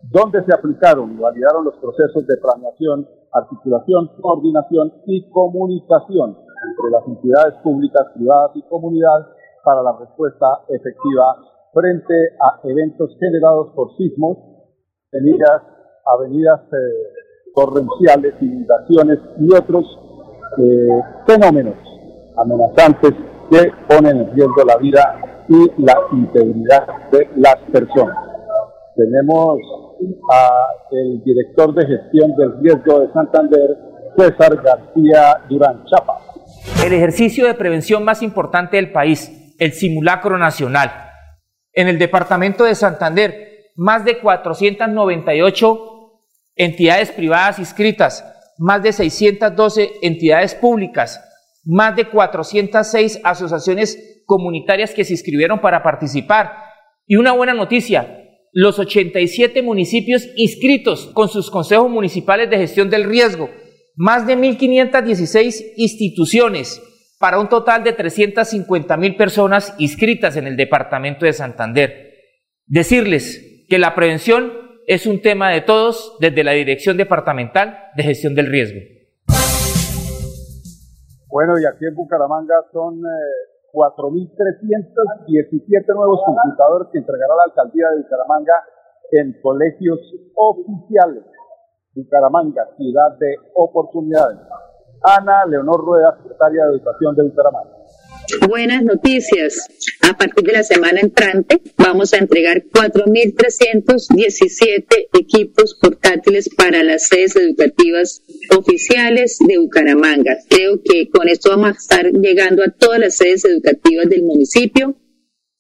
donde 0.03 0.45
se 0.45 0.55
aplicaron 0.55 1.13
y 1.13 1.17
validaron 1.17 1.65
los 1.65 1.75
procesos 1.77 2.27
de 2.27 2.37
planeación, 2.39 3.07
articulación, 3.33 4.11
coordinación 4.21 4.93
y 5.07 5.31
comunicación 5.31 6.37
entre 6.69 6.91
las 6.91 7.07
entidades 7.07 7.55
públicas, 7.63 8.09
privadas 8.15 8.53
y 8.55 8.63
comunidad 8.63 9.27
para 9.65 9.83
la 9.83 9.97
respuesta 9.99 10.47
efectiva 10.69 11.37
frente 11.73 12.15
a 12.41 12.61
eventos 12.65 13.17
generados 13.21 13.69
por 13.75 13.95
sismos, 13.97 14.39
avenidas, 15.13 15.63
avenidas 16.17 16.61
eh, 16.73 17.53
torrenciales, 17.55 18.35
inundaciones 18.41 19.19
y 19.39 19.55
otros 19.55 19.85
eh, 20.59 21.03
fenómenos 21.27 21.77
amenazantes 22.37 23.13
que 23.51 23.73
ponen 23.89 24.19
en 24.19 24.35
riesgo 24.35 24.65
la 24.65 24.77
vida 24.77 25.21
y 25.49 25.83
la 25.83 25.99
integridad 26.13 26.87
de 27.11 27.29
las 27.37 27.57
personas. 27.73 28.17
Tenemos 28.95 29.59
a 30.33 30.51
el 30.93 31.23
director 31.25 31.75
de 31.75 31.87
gestión 31.87 32.35
del 32.37 32.61
riesgo 32.61 33.01
de 33.01 33.13
Santander, 33.13 33.77
César 34.17 34.57
García 34.63 35.37
Durán 35.49 35.85
Chapa. 35.87 36.21
El 36.85 36.93
ejercicio 36.93 37.47
de 37.47 37.55
prevención 37.55 38.05
más 38.05 38.23
importante 38.23 38.77
del 38.77 38.93
país, 38.93 39.55
el 39.59 39.73
simulacro 39.73 40.39
nacional. 40.39 40.91
En 41.73 41.89
el 41.89 41.99
departamento 41.99 42.65
de 42.65 42.75
Santander, 42.75 43.73
más 43.77 44.05
de 44.05 44.19
498 44.19 45.79
entidades 46.57 47.11
privadas 47.13 47.59
inscritas, 47.59 48.25
más 48.59 48.83
de 48.83 48.93
612 48.93 49.91
entidades 50.03 50.55
públicas, 50.55 51.30
más 51.65 51.97
de 51.97 52.09
406 52.09 53.21
asociaciones 53.25 54.23
comunitarias 54.27 54.95
que 54.95 55.05
se 55.05 55.15
inscribieron 55.15 55.61
para 55.61 55.83
participar. 55.83 56.53
Y 57.07 57.17
una 57.17 57.33
buena 57.33 57.55
noticia, 57.55 58.19
los 58.53 58.79
87 58.79 59.63
municipios 59.63 60.29
inscritos 60.37 61.07
con 61.13 61.29
sus 61.29 61.51
consejos 61.51 61.91
municipales 61.91 62.51
de 62.51 62.59
gestión 62.59 62.91
del 62.91 63.05
riesgo, 63.05 63.51
más 63.97 64.27
de 64.27 64.37
1.516 64.37 65.73
instituciones 65.77 66.83
para 67.19 67.39
un 67.39 67.49
total 67.49 67.85
de 67.85 67.93
350 67.93 68.97
mil 68.97 69.17
personas 69.17 69.75
inscritas 69.79 70.37
en 70.37 70.47
el 70.47 70.57
departamento 70.57 71.27
de 71.27 71.33
Santander. 71.33 72.15
Decirles 72.67 73.67
que 73.69 73.79
la 73.79 73.95
prevención 73.95 74.53
es 74.87 75.07
un 75.07 75.21
tema 75.21 75.51
de 75.51 75.61
todos 75.61 76.17
desde 76.19 76.43
la 76.43 76.53
Dirección 76.53 76.97
Departamental 76.97 77.91
de 77.95 78.03
Gestión 78.03 78.35
del 78.35 78.47
Riesgo. 78.47 78.81
Bueno, 81.31 81.59
y 81.59 81.65
aquí 81.65 81.87
en 81.87 81.95
Bucaramanga 81.95 82.67
son 82.73 82.99
eh, 82.99 83.71
4.317 83.73 85.95
nuevos 85.95 86.21
computadores 86.27 86.89
que 86.93 86.99
entregará 86.99 87.37
la 87.37 87.45
alcaldía 87.45 87.89
de 87.91 88.03
Bucaramanga 88.03 88.55
en 89.13 89.41
colegios 89.41 90.01
oficiales. 90.35 91.23
Bucaramanga, 91.95 92.67
ciudad 92.77 93.17
de 93.19 93.37
oportunidades. 93.55 94.41
Ana 95.03 95.47
Leonor 95.47 95.83
Rueda, 95.85 96.17
secretaria 96.17 96.67
de 96.67 96.73
Educación 96.73 97.15
de 97.15 97.23
Bucaramanga. 97.23 97.80
Buenas 98.49 98.85
noticias. 98.85 99.67
A 100.03 100.17
partir 100.17 100.45
de 100.45 100.53
la 100.53 100.63
semana 100.63 101.01
entrante 101.01 101.61
vamos 101.77 102.13
a 102.13 102.19
entregar 102.19 102.63
4.317 102.65 105.09
equipos 105.19 105.77
portátiles 105.81 106.49
para 106.49 106.83
las 106.83 107.09
sedes 107.09 107.35
educativas 107.37 108.23
oficiales 108.57 109.39
de 109.47 109.59
Bucaramanga. 109.59 110.37
Creo 110.49 110.81
que 110.83 111.09
con 111.09 111.29
esto 111.29 111.51
vamos 111.51 111.69
a 111.69 111.79
estar 111.79 112.11
llegando 112.13 112.63
a 112.63 112.71
todas 112.71 113.01
las 113.01 113.17
sedes 113.17 113.45
educativas 113.45 114.09
del 114.09 114.23
municipio, 114.23 114.97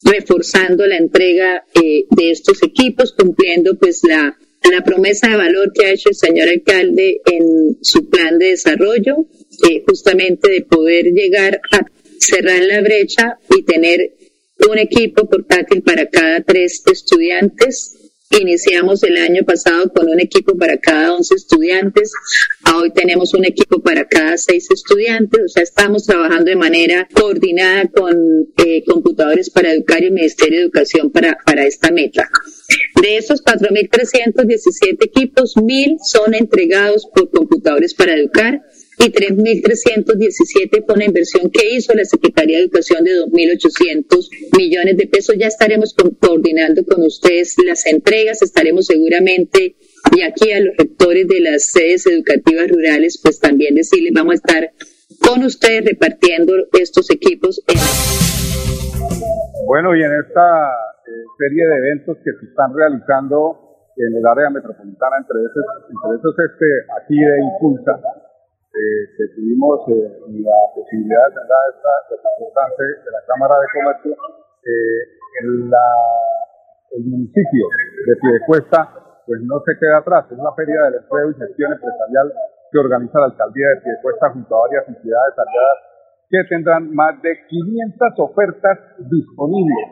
reforzando 0.02 0.86
la 0.86 0.96
entrega 0.96 1.64
eh, 1.74 2.04
de 2.10 2.30
estos 2.30 2.62
equipos, 2.62 3.12
cumpliendo 3.12 3.76
pues 3.78 4.00
la, 4.08 4.36
promesa 4.84 5.28
de 5.28 5.36
valor 5.36 5.72
que 5.74 5.86
ha 5.86 5.92
hecho 5.92 6.10
el 6.10 6.14
señor 6.14 6.48
alcalde 6.48 7.20
en 7.26 7.76
su 7.82 8.08
plan 8.08 8.38
de 8.38 8.50
desarrollo, 8.50 9.26
eh, 9.68 9.82
justamente 9.86 10.50
de 10.50 10.62
poder 10.62 11.06
llegar 11.06 11.60
a 11.72 11.84
cerrar 12.20 12.62
la 12.62 12.80
brecha 12.80 13.38
y 13.56 13.62
tener 13.64 14.14
un 14.68 14.78
equipo 14.78 15.28
portátil 15.28 15.82
para 15.82 16.08
cada 16.08 16.42
tres 16.42 16.82
estudiantes 16.86 17.96
Iniciamos 18.38 19.02
el 19.02 19.16
año 19.16 19.42
pasado 19.44 19.92
con 19.92 20.08
un 20.08 20.20
equipo 20.20 20.56
para 20.56 20.78
cada 20.78 21.14
11 21.14 21.34
estudiantes. 21.34 22.12
Hoy 22.72 22.92
tenemos 22.92 23.34
un 23.34 23.44
equipo 23.44 23.82
para 23.82 24.06
cada 24.06 24.38
6 24.38 24.68
estudiantes. 24.70 25.40
O 25.46 25.48
sea, 25.48 25.64
estamos 25.64 26.06
trabajando 26.06 26.44
de 26.44 26.54
manera 26.54 27.08
coordinada 27.12 27.88
con 27.88 28.14
eh, 28.64 28.84
Computadores 28.86 29.50
para 29.50 29.72
Educar 29.72 30.00
y 30.04 30.06
el 30.06 30.12
Ministerio 30.12 30.58
de 30.58 30.64
Educación 30.66 31.10
para, 31.10 31.38
para 31.44 31.66
esta 31.66 31.90
meta. 31.90 32.30
De 33.02 33.16
esos 33.16 33.42
4.317 33.42 35.04
equipos, 35.06 35.56
1.000 35.56 35.96
son 36.00 36.32
entregados 36.32 37.08
por 37.12 37.30
Computadores 37.30 37.94
para 37.94 38.14
Educar 38.14 38.62
y 39.00 39.10
3.317 39.10 40.84
con 40.84 40.98
la 40.98 41.06
inversión 41.06 41.50
que 41.50 41.74
hizo 41.74 41.94
la 41.94 42.04
Secretaría 42.04 42.58
de 42.58 42.64
Educación 42.64 43.02
de 43.02 43.12
2.800 43.12 44.28
millones 44.58 44.96
de 44.98 45.06
pesos. 45.06 45.36
Ya 45.38 45.46
estaremos 45.46 45.94
coordinando 45.94 46.84
con 46.84 47.02
ustedes 47.02 47.56
las 47.66 47.86
entregas, 47.86 48.42
estaremos 48.42 48.86
seguramente, 48.86 49.76
y 50.14 50.22
aquí 50.22 50.52
a 50.52 50.60
los 50.60 50.76
rectores 50.76 51.26
de 51.28 51.40
las 51.40 51.64
sedes 51.64 52.06
educativas 52.06 52.68
rurales, 52.68 53.18
pues 53.22 53.40
también 53.40 53.74
decirles, 53.74 54.12
vamos 54.14 54.32
a 54.32 54.36
estar 54.36 54.70
con 55.26 55.44
ustedes 55.44 55.84
repartiendo 55.86 56.52
estos 56.78 57.10
equipos. 57.10 57.62
Bueno, 59.66 59.96
y 59.96 60.02
en 60.02 60.12
esta 60.26 60.44
eh, 61.06 61.24
serie 61.38 61.66
de 61.66 61.76
eventos 61.76 62.18
que 62.18 62.32
se 62.38 62.50
están 62.50 62.74
realizando 62.76 63.70
en 63.96 64.16
el 64.16 64.26
área 64.26 64.50
metropolitana, 64.50 65.16
entre 65.20 65.40
esos, 65.40 65.64
entre 65.88 66.18
esos 66.18 66.34
este, 66.36 66.66
aquí 67.00 67.16
de 67.16 67.36
Impulsa, 67.40 67.92
eh, 68.70 69.02
que 69.18 69.24
tuvimos 69.34 69.82
eh, 69.88 70.14
la 70.46 70.60
posibilidad 70.74 71.26
de 71.26 71.42
tener 71.42 71.62
esta 71.74 71.94
representante 72.06 72.84
de 73.02 73.10
la 73.10 73.22
Cámara 73.26 73.54
de 73.58 73.66
Comercio, 73.74 74.12
eh, 74.62 75.02
en 75.42 75.70
la, 75.70 75.86
el 76.94 77.04
municipio 77.04 77.66
de 78.06 78.14
Piedecuesta 78.20 78.94
pues 79.26 79.42
no 79.42 79.62
se 79.66 79.78
queda 79.78 79.98
atrás, 79.98 80.26
es 80.30 80.38
una 80.38 80.54
feria 80.54 80.90
del 80.90 81.02
empleo 81.02 81.30
y 81.30 81.34
gestión 81.34 81.72
empresarial 81.72 82.32
que 82.70 82.78
organiza 82.78 83.18
la 83.20 83.26
alcaldía 83.26 83.68
de 83.74 83.80
Piedecuesta 83.82 84.30
junto 84.30 84.54
a 84.54 84.66
varias 84.66 84.88
entidades 84.88 85.34
aliadas 85.38 85.78
que 86.30 86.44
tendrán 86.48 86.94
más 86.94 87.20
de 87.22 87.46
500 87.46 88.14
ofertas 88.18 88.78
disponibles 89.10 89.86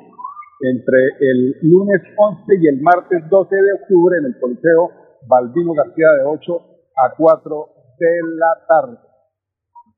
entre 0.61 0.99
el 1.20 1.54
lunes 1.62 2.02
11 2.16 2.42
y 2.62 2.66
el 2.66 2.80
martes 2.80 3.28
12 3.28 3.54
de 3.54 3.73
octubre 3.75 4.18
en 4.18 4.26
el 4.26 4.38
Coliseo 4.38 4.90
Baldino 5.26 5.73
García 5.75 6.12
de 6.18 6.25
8 6.25 6.62
a 6.97 7.14
4 7.16 7.77
de 7.98 8.06
la 8.36 8.66
tarde. 8.66 8.98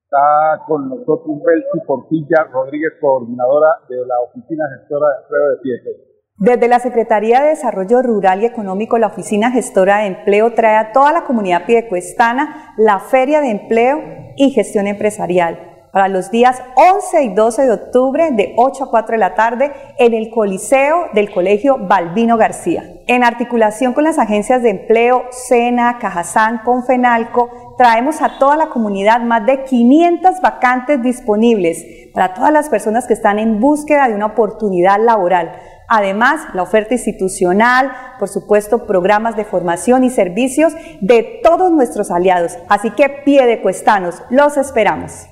Está 0.05 0.65
con 0.67 0.89
nosotros 0.89 1.39
Belsi 1.45 1.87
Portilla 1.87 2.45
Rodríguez, 2.53 2.95
coordinadora 3.01 3.69
de 3.89 3.97
la 4.07 4.21
Oficina 4.21 4.65
Gestora 4.77 5.07
de 5.09 5.23
Empleo 5.23 5.49
de 5.51 5.57
Piedecuesta. 5.63 6.11
Desde 6.37 6.69
la 6.69 6.81
Secretaría 6.81 7.43
de 7.43 7.51
Desarrollo 7.51 8.03
Rural 8.03 8.43
y 8.43 8.47
Económico, 8.47 8.99
la 8.99 9.09
Oficina 9.09 9.51
Gestora 9.51 9.99
de 9.99 10.07
Empleo 10.07 10.55
trae 10.55 10.77
a 10.77 10.93
toda 10.93 11.13
la 11.13 11.25
comunidad 11.25 11.67
piedecuestana 11.67 12.75
la 12.77 12.99
Feria 12.99 13.41
de 13.41 13.51
Empleo 13.51 13.99
y 14.37 14.51
Gestión 14.51 14.87
Empresarial 14.87 15.70
para 15.93 16.09
los 16.09 16.31
días 16.31 16.63
11 16.77 17.25
y 17.25 17.35
12 17.35 17.63
de 17.63 17.73
octubre 17.73 18.31
de 18.33 18.55
8 18.57 18.85
a 18.85 18.91
4 18.91 19.13
de 19.13 19.19
la 19.19 19.35
tarde 19.35 19.73
en 19.99 20.15
el 20.15 20.31
Coliseo 20.31 21.07
del 21.13 21.33
Colegio 21.33 21.79
Balbino 21.79 22.37
García. 22.37 22.85
En 23.07 23.25
articulación 23.25 23.93
con 23.93 24.05
las 24.05 24.19
agencias 24.19 24.63
de 24.63 24.71
empleo, 24.71 25.25
SENA, 25.31 25.99
Cajazán, 25.99 26.63
Confenalco, 26.65 27.75
traemos 27.77 28.23
a 28.23 28.39
toda 28.39 28.57
la 28.57 28.69
comunidad 28.69 29.21
más 29.21 29.45
de 29.47 29.65
500 29.65 30.41
vacantes 30.41 31.03
disponibles 31.03 31.85
para 32.15 32.35
todas 32.35 32.53
las 32.53 32.69
personas 32.69 33.07
que 33.07 33.15
están 33.15 33.39
en 33.39 33.61
búsqueda 33.61 34.09
de 34.09 34.15
una 34.15 34.27
oportunidad 34.27 35.01
laboral. 35.01 35.53
Además, 35.89 36.43
la 36.55 36.63
oferta 36.63 36.95
institucional, 36.95 37.91
por 38.21 38.29
supuesto, 38.29 38.87
programas 38.87 39.37
de 39.37 39.45
formación 39.45 40.05
y 40.05 40.11
servicios 40.11 40.73
de 41.01 41.41
todos 41.43 41.73
nuestros 41.73 42.13
aliados. 42.13 42.59
Así 42.69 42.91
que 42.91 43.09
pie 43.09 43.45
de 43.47 43.61
cuestanos, 43.61 44.23
los 44.31 44.57
esperamos. 44.57 45.30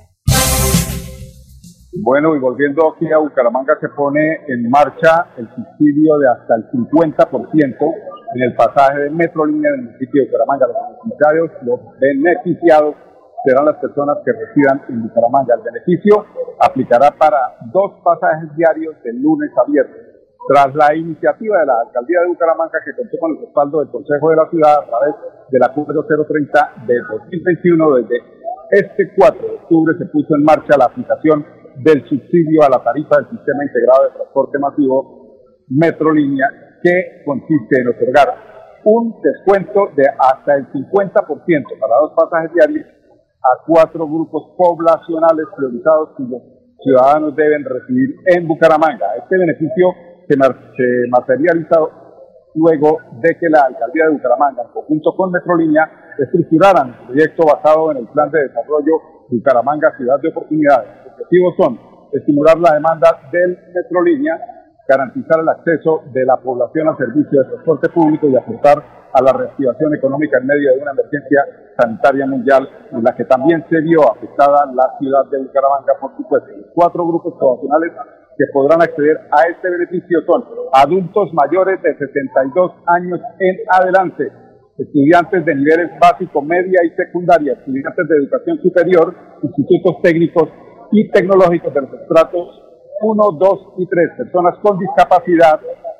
Bueno, 1.91 2.35
y 2.35 2.39
volviendo 2.39 2.93
aquí 2.93 3.11
a 3.11 3.17
Bucaramanga, 3.17 3.75
se 3.81 3.89
pone 3.89 4.21
en 4.47 4.69
marcha 4.69 5.33
el 5.37 5.49
subsidio 5.49 6.19
de 6.19 6.29
hasta 6.29 6.55
el 6.55 6.69
50% 6.69 7.77
en 8.35 8.43
el 8.43 8.53
pasaje 8.53 8.99
de 8.99 9.09
Metrolínea 9.09 9.71
del 9.71 9.81
municipio 9.81 10.21
de 10.21 10.29
Bucaramanga. 10.29 10.67
Los 10.67 10.77
beneficiarios, 11.01 11.51
los 11.63 11.79
beneficiados 11.99 12.95
serán 13.43 13.65
las 13.65 13.77
personas 13.77 14.17
que 14.23 14.31
residan 14.33 14.83
en 14.87 15.01
Bucaramanga. 15.01 15.55
El 15.55 15.61
beneficio 15.61 16.25
aplicará 16.59 17.09
para 17.09 17.57
dos 17.73 17.93
pasajes 18.03 18.55
diarios 18.55 18.93
de 19.03 19.13
lunes 19.13 19.49
a 19.57 19.65
viernes. 19.65 19.97
Tras 20.47 20.75
la 20.75 20.95
iniciativa 20.95 21.59
de 21.59 21.65
la 21.65 21.81
Alcaldía 21.87 22.21
de 22.21 22.27
Bucaramanga 22.27 22.77
que 22.85 23.01
contó 23.01 23.17
con 23.17 23.31
el 23.31 23.41
respaldo 23.41 23.79
del 23.79 23.89
Consejo 23.89 24.29
de 24.29 24.35
la 24.35 24.49
Ciudad 24.49 24.77
a 24.77 24.85
través 24.85 25.15
del 25.49 25.63
Acuerdo 25.63 26.05
030 26.05 26.85
de 26.85 27.01
2021, 27.01 27.95
desde 27.95 28.17
este 28.69 29.11
4 29.17 29.41
de 29.41 29.55
octubre 29.55 29.97
se 29.97 30.05
puso 30.05 30.35
en 30.35 30.43
marcha 30.43 30.77
la 30.77 30.85
aplicación 30.85 31.58
del 31.83 32.03
subsidio 32.07 32.63
a 32.63 32.69
la 32.69 32.83
tarifa 32.83 33.17
del 33.17 33.29
Sistema 33.29 33.63
Integrado 33.63 34.03
de 34.03 34.15
Transporte 34.15 34.59
Masivo 34.59 35.63
Metrolínea, 35.69 36.47
que 36.83 37.23
consiste 37.25 37.81
en 37.81 37.87
otorgar 37.89 38.35
un 38.83 39.15
descuento 39.21 39.91
de 39.95 40.03
hasta 40.07 40.55
el 40.55 40.67
50% 40.71 41.79
para 41.79 41.95
dos 42.01 42.13
pasajes 42.15 42.53
diarios 42.53 42.85
a 43.41 43.63
cuatro 43.65 44.05
grupos 44.07 44.55
poblacionales 44.57 45.45
priorizados 45.55 46.09
cuyos 46.17 46.41
ciudadanos 46.83 47.35
deben 47.35 47.63
recibir 47.63 48.15
en 48.25 48.47
Bucaramanga. 48.47 49.15
Este 49.17 49.37
beneficio 49.37 49.93
se, 50.27 50.37
materializa 51.09 51.79
luego 52.55 52.97
de 53.21 53.37
que 53.37 53.49
la 53.49 53.61
alcaldía 53.67 54.05
de 54.05 54.11
Bucaramanga, 54.11 54.63
en 54.63 54.69
conjunto 54.69 55.15
con 55.15 55.31
Metrolínea, 55.31 56.13
estructuraran 56.17 56.89
un 56.89 57.07
proyecto 57.07 57.43
basado 57.45 57.91
en 57.91 57.97
el 57.97 58.07
plan 58.07 58.29
de 58.31 58.43
desarrollo 58.43 58.93
Bucaramanga 59.29 59.95
Ciudad 59.97 60.19
de 60.19 60.29
Oportunidades 60.29 61.08
objetivos 61.19 61.55
son 61.57 61.79
estimular 62.13 62.57
la 62.57 62.73
demanda 62.73 63.29
del 63.31 63.57
Metrolínea, 63.73 64.39
garantizar 64.87 65.39
el 65.41 65.49
acceso 65.49 66.03
de 66.11 66.25
la 66.25 66.37
población 66.37 66.87
al 66.87 66.97
servicio 66.97 67.43
de 67.43 67.49
transporte 67.49 67.89
público 67.89 68.27
y 68.27 68.35
aportar 68.35 68.83
a 69.13 69.21
la 69.21 69.33
reactivación 69.33 69.93
económica 69.95 70.37
en 70.39 70.47
medio 70.47 70.73
de 70.73 70.81
una 70.81 70.91
emergencia 70.91 71.45
sanitaria 71.77 72.25
mundial 72.25 72.69
en 72.91 73.03
la 73.03 73.15
que 73.15 73.25
también 73.25 73.65
se 73.69 73.81
vio 73.81 74.01
afectada 74.11 74.65
la 74.73 74.97
ciudad 74.99 75.25
de 75.31 75.39
Bucaramanga, 75.39 75.93
por 75.99 76.15
supuesto. 76.17 76.49
Cuatro 76.73 77.05
grupos 77.07 77.33
poblacionales 77.39 77.93
que 78.37 78.45
podrán 78.53 78.81
acceder 78.81 79.17
a 79.31 79.49
este 79.49 79.69
beneficio 79.69 80.21
son 80.25 80.45
adultos 80.73 81.29
mayores 81.33 81.81
de 81.81 81.97
62 81.97 82.71
años 82.87 83.19
en 83.39 83.57
adelante, 83.69 84.31
estudiantes 84.77 85.45
de 85.45 85.55
niveles 85.55 85.91
básico, 85.99 86.41
media 86.41 86.79
y 86.85 86.89
secundaria, 86.95 87.53
estudiantes 87.53 88.07
de 88.07 88.15
educación 88.15 88.59
superior, 88.61 89.13
institutos 89.41 90.01
técnicos 90.01 90.49
y 90.91 91.09
tecnológicos 91.11 91.73
de 91.73 91.81
los 91.81 91.93
estratos 91.93 92.63
1, 93.01 93.23
2 93.31 93.59
y 93.77 93.87
3, 93.87 94.09
personas 94.17 94.55
con 94.61 94.77
discapacidad 94.77 95.59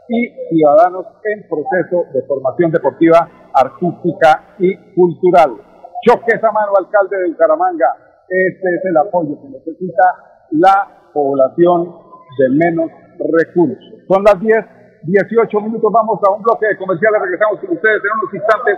y 0.10 0.30
ciudadanos 0.49 1.06
en 1.23 1.47
proceso 1.47 2.06
de 2.13 2.21
formación 2.23 2.71
deportiva, 2.71 3.30
artística 3.54 4.56
y 4.58 4.75
cultural. 4.95 5.52
Choques 6.06 6.43
a 6.43 6.52
mano, 6.52 6.73
alcalde 6.78 7.17
de 7.17 7.30
Bucaramanga. 7.30 7.95
Este 8.28 8.75
es 8.75 8.86
el 8.86 8.97
apoyo 8.97 9.39
que 9.41 9.49
necesita 9.49 10.04
la 10.52 11.12
población 11.13 11.95
de 12.38 12.49
menos 12.49 12.91
recursos. 13.19 13.78
Son 14.08 14.23
las 14.23 14.39
10, 14.39 14.65
18 15.04 15.62
minutos. 15.62 15.91
Vamos 15.91 16.19
a 16.28 16.32
un 16.32 16.41
bloque 16.41 16.67
de 16.67 16.78
comerciales. 16.78 17.21
Regresamos 17.21 17.60
con 17.60 17.69
ustedes 17.71 18.02
en 18.02 18.19
unos 18.19 18.34
instantes 18.34 18.78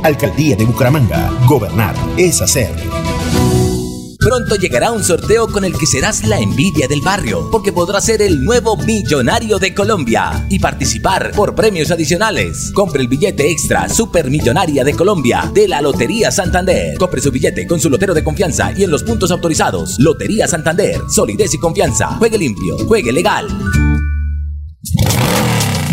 Alcaldía 0.03 0.55
de 0.55 0.65
Bucaramanga. 0.65 1.31
Gobernar 1.47 1.95
es 2.17 2.41
hacer. 2.41 2.71
Pronto 4.21 4.55
llegará 4.55 4.91
un 4.91 5.03
sorteo 5.03 5.47
con 5.47 5.65
el 5.65 5.75
que 5.75 5.87
serás 5.87 6.23
la 6.25 6.39
envidia 6.39 6.87
del 6.87 7.01
barrio, 7.01 7.49
porque 7.51 7.73
podrás 7.73 8.05
ser 8.05 8.21
el 8.21 8.43
nuevo 8.45 8.77
millonario 8.77 9.57
de 9.57 9.73
Colombia 9.73 10.45
y 10.47 10.59
participar 10.59 11.31
por 11.31 11.55
premios 11.55 11.89
adicionales. 11.89 12.71
Compre 12.75 13.01
el 13.01 13.07
billete 13.07 13.49
extra 13.49 13.89
Supermillonaria 13.89 14.83
de 14.83 14.93
Colombia 14.93 15.49
de 15.51 15.67
la 15.67 15.81
Lotería 15.81 16.31
Santander. 16.31 16.97
Compre 16.99 17.19
su 17.19 17.31
billete 17.31 17.65
con 17.65 17.79
su 17.79 17.89
lotero 17.89 18.13
de 18.13 18.23
confianza 18.23 18.71
y 18.77 18.83
en 18.83 18.91
los 18.91 19.03
puntos 19.03 19.31
autorizados. 19.31 19.97
Lotería 19.97 20.47
Santander, 20.47 21.01
solidez 21.09 21.55
y 21.55 21.57
confianza. 21.57 22.17
Juegue 22.19 22.37
limpio, 22.37 22.77
juegue 22.87 23.11
legal. 23.11 23.47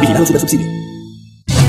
Vigilado 0.00 0.26
Super 0.26 0.40
Subsidio. 0.40 0.79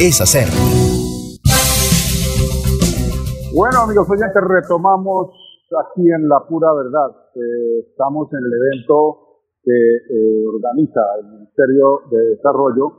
es 0.00 0.20
hacer. 0.22 0.46
Bueno, 3.50 3.82
amigos 3.82 4.06
oyentes, 4.08 4.42
retomamos 4.46 5.34
aquí 5.74 6.06
en 6.06 6.28
La 6.28 6.38
Pura 6.46 6.72
Verdad. 6.72 7.10
Eh, 7.34 7.82
estamos 7.90 8.30
en 8.32 8.38
el 8.38 8.52
evento 8.54 9.42
que 9.62 9.74
eh, 9.74 10.46
organiza 10.46 11.02
el 11.18 11.26
Ministerio 11.34 12.02
de 12.10 12.38
Desarrollo 12.38 12.92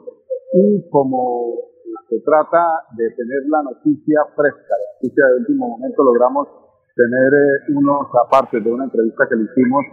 y 0.53 0.89
como 0.89 1.71
se 2.09 2.19
trata 2.19 2.83
de 2.97 3.09
tener 3.11 3.47
la 3.47 3.63
noticia 3.63 4.19
fresca, 4.35 4.75
la 4.75 4.91
noticia 4.99 5.25
de 5.27 5.35
último 5.39 5.69
momento, 5.69 6.03
logramos 6.03 6.47
tener 6.95 7.31
eh, 7.33 7.79
unos 7.79 8.07
apartes 8.27 8.61
de 8.61 8.71
una 8.71 8.83
entrevista 8.83 9.23
que 9.29 9.35
le 9.35 9.43
hicimos 9.43 9.85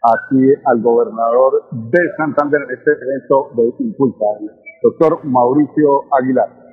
aquí 0.00 0.42
al 0.64 0.80
gobernador 0.80 1.68
de 1.92 2.00
Santander 2.16 2.62
en 2.62 2.78
este 2.78 2.92
evento 2.92 3.50
de 3.56 3.84
Impulsa, 3.84 4.24
doctor 4.84 5.24
Mauricio 5.24 6.04
Aguilar 6.12 6.64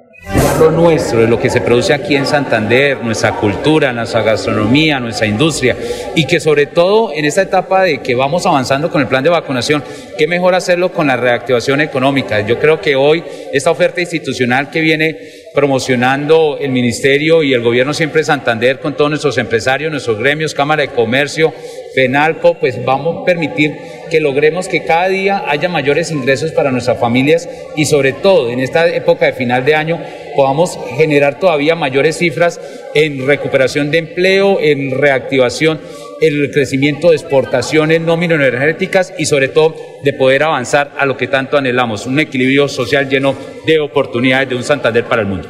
lo 0.60 0.70
nuestro, 0.70 1.26
lo 1.26 1.40
que 1.40 1.50
se 1.50 1.62
produce 1.62 1.94
aquí 1.94 2.16
en 2.16 2.28
Santander, 2.28 3.04
nuestra 3.04 3.32
cultura, 3.38 3.92
nuestra 3.92 4.22
gastronomía, 4.22 5.00
nuestra 5.00 5.26
industria, 5.26 5.76
y 6.14 6.28
que 6.28 6.40
sobre 6.40 6.68
todo 6.68 7.12
en 7.12 7.26
esta 7.26 7.42
etapa 7.42 7.82
de 7.82 8.02
que 8.02 8.14
vamos 8.14 8.46
avanzando 8.46 8.92
con 8.92 9.02
el 9.02 9.08
plan 9.08 9.24
de 9.24 9.32
vacunación, 9.32 9.84
qué 10.20 10.28
mejor 10.28 10.54
hacerlo 10.54 10.92
con 10.92 11.08
la 11.08 11.18
reactivación 11.18 11.82
económica. 11.82 12.42
Yo 12.42 12.60
creo 12.60 12.80
que 12.80 12.96
hoy 12.96 13.24
esta 13.52 13.72
oferta 13.72 14.02
institucional 14.02 14.70
que 14.70 14.82
viene 14.82 15.18
promocionando 15.54 16.58
el 16.60 16.72
Ministerio 16.72 17.44
y 17.44 17.54
el 17.54 17.62
Gobierno 17.62 17.94
siempre 17.94 18.22
de 18.22 18.26
Santander 18.26 18.80
con 18.80 18.96
todos 18.96 19.10
nuestros 19.10 19.38
empresarios, 19.38 19.92
nuestros 19.92 20.18
gremios, 20.18 20.54
Cámara 20.54 20.84
de 20.84 20.90
Comercio, 20.90 21.54
FENALCO, 21.94 22.58
pues 22.60 22.84
vamos 22.86 23.22
a 23.22 23.26
permitir 23.26 23.76
que 24.10 24.22
logremos 24.22 24.68
que 24.68 24.84
cada 24.84 25.08
día 25.10 25.44
haya 25.48 25.68
mayores 25.70 26.12
ingresos 26.12 26.52
para 26.52 26.72
nuestras 26.72 27.00
familias 27.00 27.50
y 27.76 27.86
sobre 27.86 28.14
todo 28.14 28.50
en 28.50 28.60
esta 28.60 28.88
época 28.88 29.26
de 29.26 29.34
final 29.34 29.66
de 29.66 29.76
año 29.76 30.00
podamos 30.36 30.80
generar 30.98 31.40
todavía 31.40 31.76
mayores 31.76 32.18
cifras 32.18 32.60
en 32.94 33.26
recuperación 33.28 33.92
de 33.92 34.00
empleo, 34.00 34.60
en 34.60 34.92
reactivación, 34.92 35.82
el 36.22 36.52
crecimiento 36.52 37.10
de 37.10 37.16
exportaciones 37.16 38.00
no 38.00 38.14
energéticas 38.14 39.12
y 39.18 39.26
sobre 39.26 39.48
todo 39.50 39.74
de 40.06 40.14
poder 40.14 40.44
avanzar 40.44 40.92
a 41.00 41.08
lo 41.08 41.18
que 41.18 41.28
tanto 41.28 41.58
anhelamos, 41.58 42.06
un 42.06 42.20
equilibrio 42.20 42.68
social 42.68 43.10
lleno 43.10 43.34
de 43.66 43.80
oportunidades 43.82 44.50
de 44.50 44.56
un 44.56 44.62
Santander 44.62 45.04
para 45.04 45.24
el 45.24 45.28
mundo. 45.28 45.48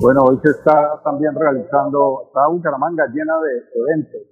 Bueno, 0.00 0.22
hoy 0.22 0.38
se 0.42 0.50
está 0.50 1.02
también 1.02 1.34
realizando, 1.34 2.30
está 2.30 2.46
Bucaramanga 2.46 3.10
llena 3.12 3.34
de 3.42 3.52
eventos 3.74 4.22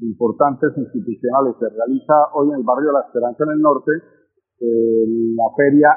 importantes 0.00 0.70
institucionales. 0.76 1.54
Se 1.60 1.68
realiza 1.70 2.14
hoy 2.34 2.50
en 2.50 2.56
el 2.58 2.64
barrio 2.66 2.88
de 2.88 2.98
La 2.98 3.06
Esperanza 3.06 3.44
en 3.46 3.52
el 3.52 3.60
norte 3.62 3.92
eh, 4.58 5.06
la 5.38 5.48
feria 5.56 5.90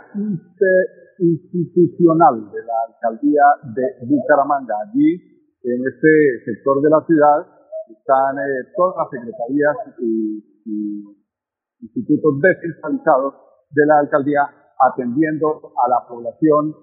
institucional 1.17 2.45
de 2.45 2.61
la 2.61 2.77
alcaldía 2.93 3.41
de 3.73 4.05
Bucaramanga. 4.05 4.75
Allí, 4.85 5.17
en 5.63 5.81
este 5.81 6.45
sector 6.45 6.79
de 6.81 6.89
la 6.89 7.01
ciudad, 7.05 7.54
están 7.89 8.37
eh, 8.39 8.71
todas 8.75 8.95
las 8.97 9.09
secretarías 9.11 9.75
y, 9.99 10.43
institutos 11.81 12.41
descentralizados 12.41 13.33
de 13.69 13.85
la 13.85 13.99
alcaldía 13.99 14.41
atendiendo 14.79 15.71
a 15.77 15.89
la 15.89 16.07
población 16.07 16.73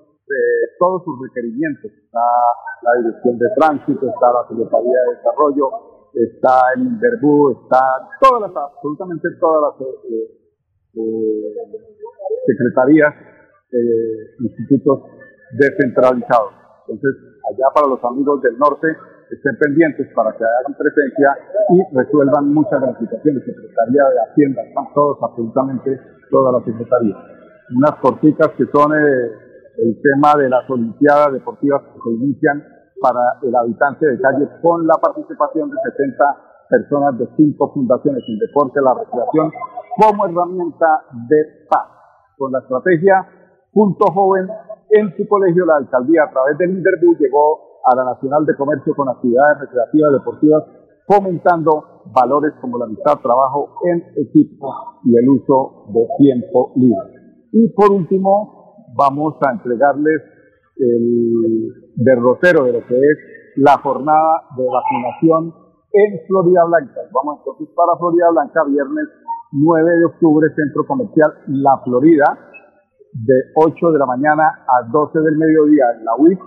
todos 0.78 1.02
sus 1.04 1.18
requerimientos. 1.20 1.90
Está 1.90 2.20
la 2.82 3.02
Dirección 3.02 3.38
de 3.38 3.46
Tránsito, 3.56 4.06
está 4.06 4.32
la 4.32 4.46
Secretaría 4.48 4.98
de 5.02 5.16
Desarrollo, 5.16 5.92
está 6.14 6.72
el 6.76 6.82
Inverbú, 6.82 7.50
está 7.62 7.80
todas 8.20 8.42
las, 8.42 8.56
absolutamente 8.56 9.28
todas 9.40 9.72
las 9.72 9.88
eh, 9.88 10.42
eh, 10.94 11.54
secretarías, 12.46 13.14
eh, 13.72 14.36
institutos 14.40 15.02
descentralizados. 15.58 16.52
Entonces, 16.88 17.40
allá 17.50 17.66
para 17.74 17.86
los 17.86 18.04
amigos 18.04 18.42
del 18.42 18.58
norte, 18.58 18.88
estén 19.32 19.56
pendientes 19.56 20.08
para 20.14 20.32
que 20.36 20.44
hagan 20.44 20.76
presencia 20.76 21.36
y 21.70 21.96
resuelvan 21.96 22.52
muchas 22.52 22.80
de 22.80 22.86
las 22.86 22.98
situaciones. 22.98 23.44
Secretaría 23.44 24.04
de 24.04 24.20
Hacienda, 24.28 24.62
están 24.62 24.92
todos, 24.94 25.18
absolutamente 25.22 26.00
todas 26.30 26.52
las 26.52 26.64
secretarías. 26.64 27.18
Unas 27.74 27.96
corticas 28.00 28.48
que 28.56 28.66
son 28.66 28.92
el 28.92 30.00
tema 30.02 30.36
de 30.36 30.48
las 30.50 30.68
Olimpiadas 30.68 31.32
Deportivas 31.32 31.82
que 31.82 32.00
se 32.04 32.10
inician 32.10 32.62
para 33.00 33.40
el 33.42 33.54
habitante 33.56 34.06
de 34.06 34.20
calle 34.20 34.48
con 34.60 34.86
la 34.86 34.94
participación 35.00 35.70
de 35.70 35.76
70 35.90 36.24
personas 36.68 37.18
de 37.18 37.28
cinco 37.36 37.72
fundaciones 37.72 38.22
en 38.28 38.38
deporte, 38.38 38.80
la 38.80 38.94
recreación, 38.94 39.50
como 39.96 40.26
herramienta 40.26 41.04
de 41.28 41.66
paz. 41.68 41.88
Con 42.36 42.52
la 42.52 42.60
estrategia 42.60 43.26
Punto 43.72 44.06
Joven 44.12 44.48
en 44.90 45.16
su 45.16 45.26
colegio, 45.26 45.64
la 45.64 45.76
alcaldía 45.76 46.24
a 46.24 46.30
través 46.30 46.58
del 46.58 46.70
Interbus 46.70 47.18
llegó 47.18 47.71
a 47.84 47.96
la 47.96 48.04
Nacional 48.04 48.44
de 48.46 48.56
Comercio 48.56 48.94
con 48.94 49.08
actividades 49.08 49.60
recreativas 49.60 50.12
deportivas, 50.12 50.64
fomentando 51.06 52.02
valores 52.14 52.52
como 52.60 52.78
la 52.78 52.84
amistad, 52.86 53.18
trabajo 53.22 53.78
en 53.84 54.04
equipo 54.16 54.72
y 55.04 55.16
el 55.16 55.28
uso 55.28 55.86
de 55.92 56.06
tiempo 56.18 56.72
libre. 56.76 57.48
Y 57.52 57.68
por 57.70 57.90
último, 57.92 58.86
vamos 58.96 59.34
a 59.42 59.52
entregarles 59.52 60.22
el 60.76 61.68
derrotero 61.96 62.64
de 62.64 62.72
lo 62.72 62.86
que 62.86 62.94
es 62.94 63.18
la 63.56 63.78
jornada 63.78 64.44
de 64.56 64.64
vacunación 64.64 65.54
en 65.92 66.26
Florida 66.26 66.64
Blanca. 66.64 67.00
Vamos 67.12 67.38
entonces 67.40 67.68
para 67.76 67.98
Florida 67.98 68.30
Blanca, 68.30 68.64
viernes 68.64 69.08
9 69.52 69.98
de 69.98 70.04
octubre, 70.06 70.48
Centro 70.56 70.86
Comercial 70.86 71.32
La 71.48 71.78
Florida. 71.84 72.48
de 73.12 73.34
8 73.56 73.92
de 73.92 73.98
la 73.98 74.06
mañana 74.06 74.64
a 74.66 74.88
12 74.90 75.18
del 75.20 75.36
mediodía 75.36 75.84
en 75.98 76.04
la 76.04 76.16
UIP, 76.16 76.40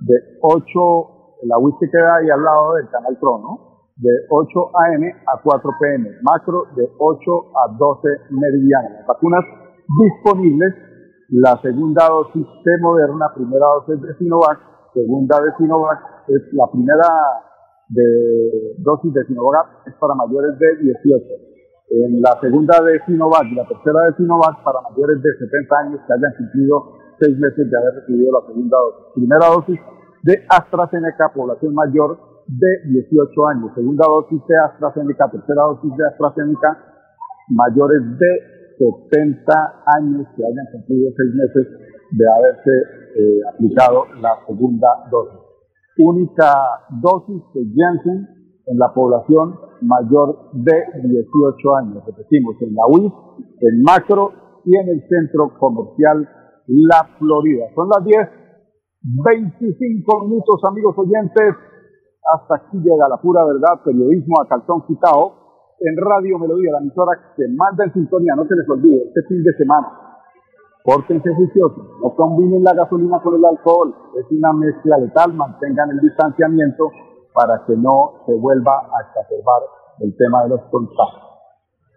de 0.00 0.14
8, 0.42 1.44
la 1.44 1.56
que 1.80 1.90
queda 1.90 2.16
ahí 2.16 2.30
al 2.30 2.42
lado 2.42 2.74
del 2.74 2.88
Canal 2.90 3.16
Pro, 3.18 3.38
¿no? 3.38 3.76
De 3.96 4.10
8 4.28 4.70
AM 4.74 5.04
a 5.26 5.40
4 5.42 5.70
PM, 5.80 6.10
macro 6.22 6.64
de 6.76 6.88
8 6.98 7.32
a 7.56 7.76
12 7.78 8.08
meridianas. 8.30 9.06
Vacunas 9.06 9.44
disponibles, 10.00 10.74
la 11.30 11.58
segunda 11.62 12.08
dosis 12.08 12.46
de 12.64 12.78
Moderna, 12.82 13.32
primera 13.34 13.66
dosis 13.80 14.02
de 14.02 14.14
Sinovac, 14.18 14.58
segunda 14.92 15.40
de 15.40 15.52
Sinovac, 15.56 15.98
es 16.28 16.42
la 16.52 16.66
primera 16.70 17.08
de 17.88 18.74
dosis 18.78 19.12
de 19.12 19.24
Sinovac 19.26 19.86
es 19.86 19.94
para 19.94 20.14
mayores 20.14 20.58
de 20.58 20.76
18 20.82 21.24
en 21.88 22.20
la 22.20 22.36
segunda 22.40 22.82
de 22.82 23.00
Sinovac 23.06 23.44
y 23.46 23.54
la 23.54 23.66
tercera 23.66 24.00
de 24.06 24.16
Sinovac 24.16 24.62
para 24.64 24.80
mayores 24.90 25.22
de 25.22 25.30
70 25.38 25.78
años 25.78 26.00
que 26.06 26.12
hayan 26.12 26.34
cumplido 26.36 27.05
seis 27.18 27.36
meses 27.38 27.70
de 27.70 27.76
haber 27.76 27.94
recibido 28.00 28.32
la 28.32 28.46
segunda 28.46 28.76
dosis. 28.78 29.06
Primera 29.14 29.46
dosis 29.48 29.80
de 30.22 30.44
AstraZeneca, 30.48 31.32
población 31.34 31.74
mayor 31.74 32.18
de 32.46 32.68
18 32.90 33.46
años. 33.48 33.72
Segunda 33.74 34.06
dosis 34.06 34.40
de 34.46 34.56
AstraZeneca, 34.56 35.30
tercera 35.30 35.62
dosis 35.62 35.96
de 35.96 36.06
AstraZeneca, 36.06 36.78
mayores 37.48 38.02
de 38.18 38.56
70 38.78 39.82
años 39.98 40.26
que 40.36 40.44
hayan 40.44 40.66
cumplido 40.72 41.10
seis 41.16 41.34
meses 41.34 41.66
de 42.10 42.24
haberse 42.28 42.70
eh, 43.16 43.40
aplicado 43.52 44.04
la 44.20 44.38
segunda 44.46 44.88
dosis. 45.10 45.40
Única 45.98 46.52
dosis 47.00 47.42
de 47.54 47.62
Janssen 47.74 48.28
en 48.66 48.78
la 48.78 48.92
población 48.92 49.58
mayor 49.80 50.50
de 50.52 50.84
18 51.02 51.76
años. 51.76 52.04
Repetimos, 52.06 52.56
en 52.60 52.74
la 52.74 52.86
UIS, 52.86 53.12
en 53.60 53.82
Macro 53.82 54.32
y 54.64 54.76
en 54.76 54.88
el 54.88 55.08
Centro 55.08 55.56
Comercial 55.58 56.28
La 56.66 57.08
Florida. 57.18 57.66
Son 57.74 57.88
las 57.88 58.04
10, 58.04 58.28
25 59.02 60.24
minutos, 60.24 60.60
amigos 60.68 60.94
oyentes. 60.98 61.54
Hasta 62.34 62.56
aquí 62.56 62.78
llega 62.78 63.08
la 63.08 63.18
pura 63.18 63.44
verdad, 63.44 63.82
periodismo 63.84 64.40
a 64.42 64.48
calzón 64.48 64.84
quitado 64.86 65.46
en 65.80 65.96
Radio 65.96 66.38
Melodía, 66.38 66.72
la 66.72 66.78
emisora 66.78 67.12
que 67.36 67.44
manda 67.54 67.84
en 67.84 67.92
sintonía. 67.92 68.34
No 68.34 68.46
se 68.46 68.56
les 68.56 68.68
olvide, 68.68 69.04
este 69.06 69.22
fin 69.28 69.42
de 69.42 69.52
semana, 69.54 69.88
pórtense 70.82 71.34
juiciosos, 71.34 71.84
no 72.02 72.14
combinen 72.16 72.64
la 72.64 72.74
gasolina 72.74 73.20
con 73.20 73.36
el 73.36 73.44
alcohol, 73.44 73.94
es 74.18 74.26
una 74.30 74.52
mezcla 74.52 74.98
letal, 74.98 75.34
mantengan 75.34 75.90
el 75.90 76.00
distanciamiento 76.00 76.90
para 77.32 77.64
que 77.66 77.76
no 77.76 78.24
se 78.24 78.34
vuelva 78.34 78.88
a 78.90 79.02
exacerbar 79.06 79.62
el 80.00 80.16
tema 80.16 80.44
de 80.44 80.48
los 80.50 80.60
contagios. 80.70 81.22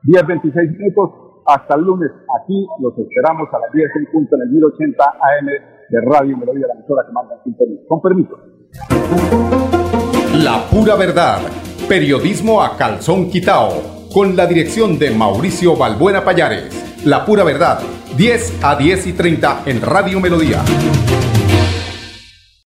10, 0.03 0.27
26 0.27 0.71
minutos, 0.77 1.28
hasta 1.53 1.75
el 1.75 1.81
lunes. 1.81 2.11
Aquí 2.41 2.67
los 2.81 2.97
esperamos 2.97 3.47
a 3.53 3.59
las 3.59 3.71
10 3.73 3.89
en 3.95 4.11
punto 4.11 4.35
en 4.35 4.41
el 4.43 4.49
1080 4.49 5.03
AM 5.03 5.45
de 5.89 6.01
Radio 6.01 6.37
Melodía, 6.37 6.67
la 6.67 6.73
emisora 6.75 7.03
que 7.05 7.11
manda 7.11 7.35
en 7.45 7.87
Con 7.87 8.01
permiso. 8.01 8.37
La 10.43 10.63
pura 10.69 10.95
verdad. 10.95 11.39
Periodismo 11.87 12.61
a 12.61 12.77
calzón 12.77 13.29
quitao. 13.29 14.07
Con 14.13 14.35
la 14.35 14.45
dirección 14.45 14.97
de 14.99 15.11
Mauricio 15.11 15.75
Balbuena 15.75 16.23
Payares. 16.23 17.03
La 17.05 17.25
pura 17.25 17.43
verdad. 17.43 17.79
10 18.17 18.63
a 18.63 18.75
10 18.75 19.07
y 19.07 19.13
30 19.13 19.63
en 19.65 19.81
Radio 19.81 20.19
Melodía. 20.19 20.61